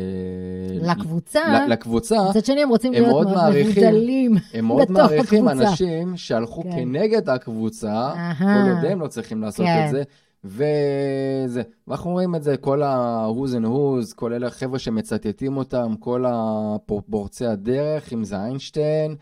[0.83, 3.71] לקבוצה, לקבוצה, מצד שני הם רוצים הם להיות מאוד מאוד מעריכים.
[3.71, 4.37] מבודלים.
[4.55, 5.71] הם מאוד בתוך מעריכים הקבוצה.
[5.71, 6.71] אנשים שהלכו כן.
[6.71, 8.13] כנגד הקבוצה.
[8.39, 9.85] כל עוד הם לא צריכים לעשות כן.
[9.87, 10.03] את זה.
[10.45, 16.25] וזה, ואנחנו רואים את זה, כל ה-who's and who's, כל אלה החבר'ה שמצטטים אותם, כל
[16.29, 19.17] הפורצי הדרך, אם זה איינשטיין,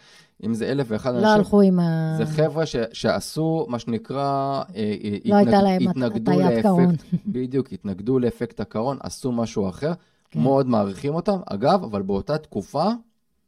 [0.45, 1.31] אם זה אלף ואחד לא אנשים.
[1.31, 2.15] הלכו עם ה...
[2.19, 6.95] זה חבר'ה ש, שעשו מה שנקרא, אה, אה, לא הייתה להם הטיית קרון.
[7.27, 9.93] בדיוק, התנגדו לאפקט הקרון, עשו משהו אחר,
[10.31, 10.41] כן.
[10.41, 11.39] מאוד מעריכים אותם.
[11.47, 12.85] אגב, אבל באותה תקופה,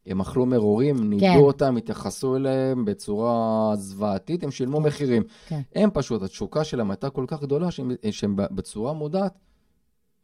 [0.06, 1.38] הם אכלו מרורים, נידו כן.
[1.38, 5.22] אותם, התייחסו אליהם בצורה זוועתית, הם שילמו מחירים.
[5.48, 5.60] כן.
[5.74, 9.38] הם פשוט, התשוקה שלהם הייתה כל כך גדולה, שהם, שהם בצורה מודעת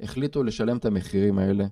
[0.00, 1.66] החליטו לשלם את המחירים האלה.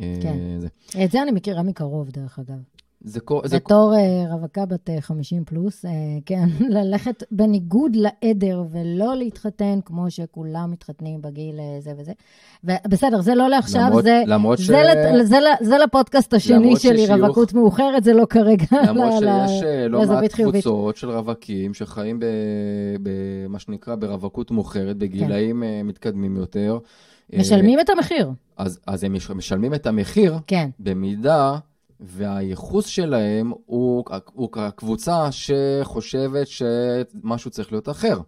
[0.00, 0.38] אה, כן.
[0.58, 0.68] זה,
[1.04, 2.58] את זה אני מכירה מקרוב, דרך אגב.
[3.06, 5.90] זה, כל- זה, בתור אה, רווקה בת אה, 50 פלוס, אה,
[6.26, 6.44] כן,
[6.76, 12.12] ללכת בניגוד לעדר ולא להתחתן כמו שכולם מתחתנים בגיל אה, זה וזה.
[12.64, 14.66] ובסדר, זה לא לעכשיו, למרות- זה, למרות ש...
[14.66, 18.66] זה, לת- זה, ל- זה לפודקאסט השני למרות שלי, ששיוך- רווקות מאוחרת, זה לא כרגע.
[18.88, 20.64] למרות ל- ל- שיש אה, לא לזווית מעט חיובית.
[20.64, 22.20] קבוצות של רווקים שחיים
[23.02, 26.78] במה שנקרא ברווקות מוכרת, בגילאים אה, מתקדמים יותר.
[27.32, 30.70] אה, משלמים את המחיר, אז, אז הם מש- משלמים את המחיר כן.
[30.80, 31.56] במידה
[32.00, 38.20] והייחוס שלהם הוא, הוא הקבוצה שחושבת שמשהו צריך להיות אחר.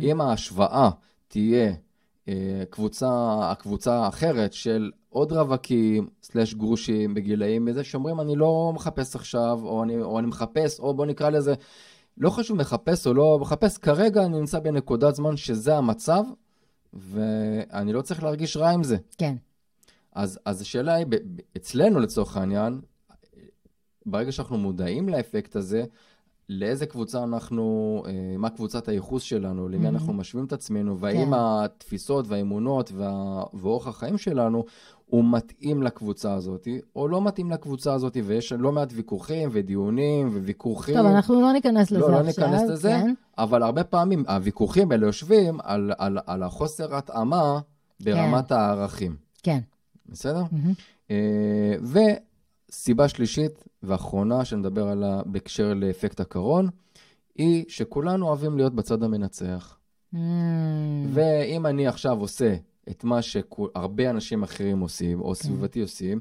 [0.00, 0.90] אם ההשוואה
[1.28, 1.72] תהיה
[2.28, 9.16] אה, קבוצה, הקבוצה האחרת של עוד רווקים, סלאש גרושים בגילאים מזה, שאומרים, אני לא מחפש
[9.16, 11.54] עכשיו, או אני, או אני מחפש, או בוא נקרא לזה,
[12.18, 16.22] לא חשוב מחפש או לא מחפש, כרגע אני נמצא בנקודת זמן שזה המצב,
[16.92, 18.96] ואני לא צריך להרגיש רע עם זה.
[19.18, 19.34] כן.
[20.12, 21.06] אז, אז השאלה היא,
[21.56, 22.80] אצלנו לצורך העניין,
[24.06, 25.84] ברגע שאנחנו מודעים לאפקט הזה,
[26.48, 29.88] לאיזה קבוצה אנחנו, אה, מה קבוצת הייחוס שלנו, למי mm-hmm.
[29.88, 31.30] אנחנו משווים את עצמנו, והאם כן.
[31.34, 34.64] התפיסות והאמונות וה, ואורח החיים שלנו
[35.06, 40.96] הוא מתאים לקבוצה הזאת, או לא מתאים לקבוצה הזאת, ויש לא מעט ויכוחים ודיונים וויכוחים.
[40.96, 42.20] טוב, אנחנו לא ניכנס לזה לא, עכשיו.
[42.20, 43.14] לא ניכנס לזה, כן.
[43.38, 47.60] אבל הרבה פעמים הוויכוחים האלה יושבים על, על, על החוסר התאמה
[48.00, 48.54] ברמת כן.
[48.54, 49.16] הערכים.
[49.42, 49.58] כן.
[50.08, 50.42] בסדר?
[50.42, 51.12] Mm-hmm.
[52.70, 56.68] וסיבה שלישית ואחרונה שנדבר עליה בהקשר לאפקט הקרון,
[57.34, 59.78] היא שכולנו אוהבים להיות בצד המנצח.
[60.14, 60.16] Mm.
[61.08, 62.54] ואם אני עכשיו עושה
[62.90, 65.34] את מה שהרבה אנשים אחרים עושים, או כן.
[65.34, 66.20] סביבתי עושים,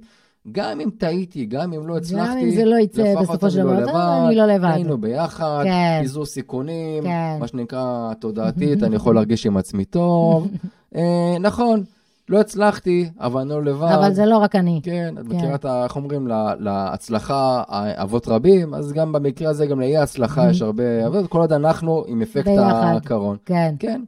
[0.51, 3.81] גם אם טעיתי, גם אם לא הצלחתי, גם אם זה לא יצא בסופו של לא
[3.81, 4.69] דבר, אני לא לבד.
[4.73, 5.99] היינו ביחד, כן.
[6.01, 7.37] פיזור סיכונים, כן.
[7.39, 10.47] מה שנקרא תודעתית, אני יכול להרגיש עם עצמי טוב.
[10.95, 11.83] אה, נכון,
[12.29, 13.91] לא הצלחתי, אבל אני לא לבד.
[13.91, 14.79] אבל זה לא רק אני.
[14.83, 15.35] כן, את כן.
[15.35, 15.83] מכירה את ה...
[15.83, 16.27] איך אומרים?
[16.59, 21.07] להצלחה אבות רבים, אז גם במקרה הזה, גם לאי ההצלחה יש הרבה...
[21.07, 23.37] אבל כל עוד אנחנו עם אפקט הקרון.
[23.45, 23.75] כן.
[23.79, 24.01] כן.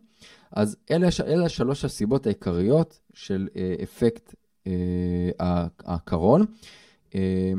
[0.51, 4.35] אז אלה, אלה שלוש הסיבות העיקריות של אה, אפקט
[4.67, 6.45] אה, הקרון.
[7.15, 7.53] אה,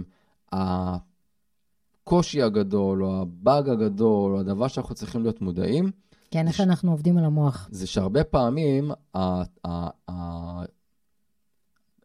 [0.52, 5.90] הקושי הגדול, או הבאג הגדול, או הדבר שאנחנו צריכים להיות מודעים,
[6.30, 7.68] כן, איך אנחנו עובדים על המוח.
[7.72, 8.90] זה שהרבה פעמים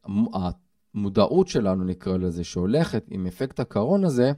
[0.05, 4.31] המודעות שלנו, נקרא לזה, שהולכת עם אפקט הקרון הזה,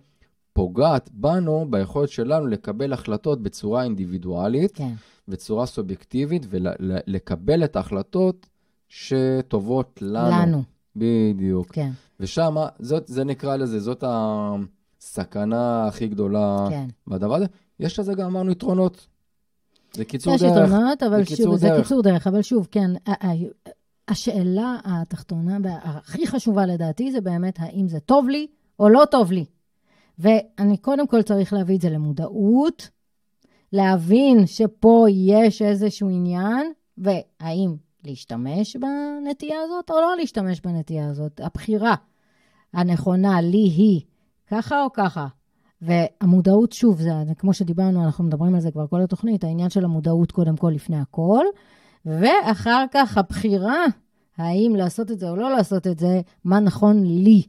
[0.54, 4.94] פוגעת בנו ביכולת שלנו לקבל החלטות בצורה אינדיבידואלית, כן.
[5.28, 8.48] בצורה סובייקטיבית, ולקבל את ההחלטות
[8.88, 10.42] שטובות לנו.
[10.42, 10.64] לנו.
[10.96, 11.68] בדיוק.
[11.74, 11.92] כן.
[12.20, 12.56] ושם,
[13.06, 16.88] זה נקרא לזה, זאת הסכנה הכי גדולה כן.
[17.08, 17.46] בדבר הזה.
[17.80, 19.08] יש לזה גם, אמרנו, יתרונות.
[19.98, 20.52] זה קיצור יש דרך.
[20.52, 22.92] יש יתרונות, אבל זה שוב, זה קיצור דרך, אבל שוב, כן,
[24.08, 28.48] השאלה התחתונה הכי חשובה לדעתי זה באמת האם זה טוב לי
[28.80, 29.46] או לא טוב לי.
[30.20, 32.90] ואני קודם כל צריך להביא את זה למודעות,
[33.74, 41.42] להבין שפה יש איזשהו עניין, והאם להשתמש בנטייה הזאת או לא להשתמש בנטייה הזאת.
[41.44, 41.96] הבחירה
[42.74, 44.02] הנכונה לי היא
[44.48, 45.28] ככה או ככה.
[45.82, 50.32] והמודעות, שוב, זה כמו שדיברנו, אנחנו מדברים על זה כבר כל התוכנית, העניין של המודעות
[50.32, 51.46] קודם כל לפני הכל,
[52.06, 53.86] ואחר כך הבחירה,
[54.38, 57.44] האם לעשות את זה או לא לעשות את זה, מה נכון לי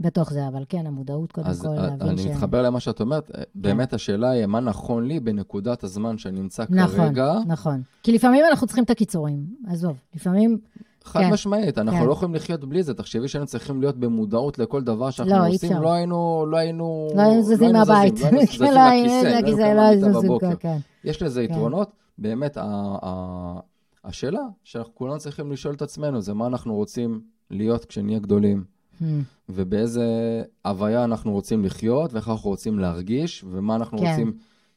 [0.00, 0.48] בתוך זה.
[0.48, 2.20] אבל כן, המודעות קודם כל, להבין ש...
[2.20, 3.42] אני מתחבר למה שאת אומרת, כן.
[3.54, 7.32] באמת השאלה היא מה נכון לי בנקודת הזמן שאני נמצא נכון, כרגע.
[7.32, 7.82] נכון, נכון.
[8.02, 10.58] כי לפעמים אנחנו צריכים את הקיצורים, עזוב, לפעמים...
[11.08, 11.30] חד כן.
[11.32, 12.06] משמעית, אנחנו כן.
[12.06, 12.94] לא יכולים לחיות בלי זה.
[12.94, 17.08] תחשבי שהיינו צריכים להיות במודעות לכל דבר שאנחנו לא, עושים, לא היינו, לא היינו...
[17.14, 18.20] לא היינו זזים לא מהבית.
[18.20, 18.74] לא היינו זזים
[19.34, 20.54] מהכיסא, לא היינו זזים מהכיסא.
[20.60, 20.78] כן.
[21.04, 21.52] יש לזה כן.
[21.52, 21.90] יתרונות.
[22.18, 22.58] באמת,
[24.04, 28.64] השאלה שאנחנו כולנו צריכים לשאול את עצמנו, זה מה אנחנו רוצים להיות כשנהיה גדולים.
[29.00, 29.04] Hmm.
[29.48, 30.04] ובאיזה
[30.64, 34.06] הוויה אנחנו רוצים לחיות, ואיך אנחנו רוצים להרגיש, ומה אנחנו כן.
[34.10, 34.32] רוצים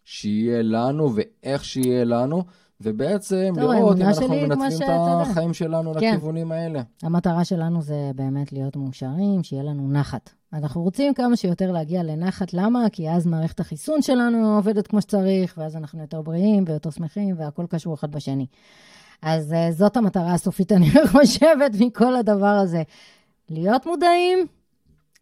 [0.06, 2.44] שיהיה לנו, ואיך שיהיה לנו.
[2.84, 6.14] ובעצם טוב, לראות אם אנחנו מנצלים את החיים שלנו כן.
[6.14, 6.82] לכיוונים האלה.
[7.04, 10.30] המטרה שלנו זה באמת להיות מאושרים, שיהיה לנו נחת.
[10.54, 12.86] אנחנו רוצים כמה שיותר להגיע לנחת, למה?
[12.92, 17.66] כי אז מערכת החיסון שלנו עובדת כמו שצריך, ואז אנחנו יותר בריאים ויותר שמחים, והכל
[17.70, 18.46] קשור אחד בשני.
[19.22, 22.84] אז uh, זאת המטרה הסופית, אני חושבת, מכל הדבר הזה.
[23.50, 24.48] להיות מודעים,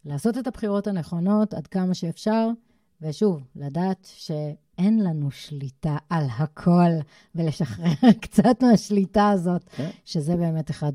[0.06, 2.50] לעשות את הבחירות הנכונות עד כמה שאפשר,
[3.02, 4.32] ושוב, לדעת ש...
[4.80, 6.92] אין לנו שליטה על הכל,
[7.36, 9.90] ולשחרר קצת מהשליטה הזאת, כן.
[10.06, 10.92] שזה באמת אחד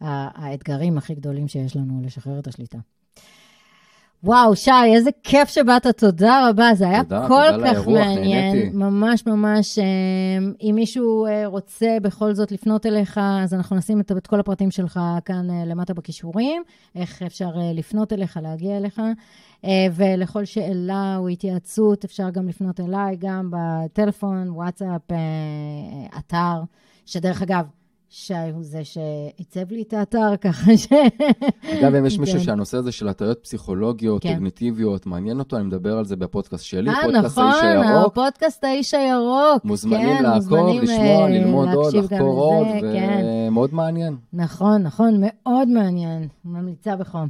[0.00, 2.78] האתגרים הכי גדולים שיש לנו, לשחרר את השליטה.
[4.24, 8.56] וואו, שי, איזה כיף שבאת, תודה רבה, זה היה תודה, כל תודה כך לאירוח, מעניין.
[8.56, 8.76] נהניתי.
[8.76, 9.84] ממש ממש, אה,
[10.62, 14.70] אם מישהו אה, רוצה בכל זאת לפנות אליך, אז אנחנו נשים את, את כל הפרטים
[14.70, 16.62] שלך כאן אה, למטה בכישורים,
[16.94, 19.02] איך אפשר לפנות אליך, להגיע אליך,
[19.94, 25.02] ולכל שאלה או התייעצות אפשר גם לפנות אליי, גם בטלפון, וואטסאפ,
[26.18, 26.62] אתר,
[27.06, 27.64] שדרך אגב,
[28.16, 30.86] שי הוא זה שעיצב לי את האתר, ככה ש...
[31.64, 32.44] אגב, אם יש מישהו כן.
[32.44, 34.34] שהנושא הזה של הטעויות פסיכולוגיות, כן.
[34.34, 37.84] קוגניטיביות, מעניין אותו, אני מדבר על זה בפודקאסט שלי, אה, פודקאסט האיש הירוק.
[37.84, 39.64] אה, נכון, הפודקאסט האיש הירוק.
[39.64, 42.66] מוזמנים כן, לעקוב, לשמוע, אה, ללמוד עוד, לחקור עוד,
[43.48, 43.74] ומאוד.
[43.74, 44.16] מעניין.
[44.32, 47.28] נכון, נכון, מאוד מעניין, ממליצה בחום.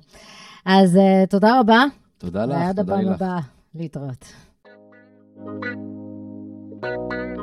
[0.65, 1.85] אז uh, תודה רבה.
[2.19, 3.07] תודה לך, תודה לך.
[3.07, 3.39] ועד הבאה,
[3.75, 4.25] להתראות.
[6.83, 7.34] thank you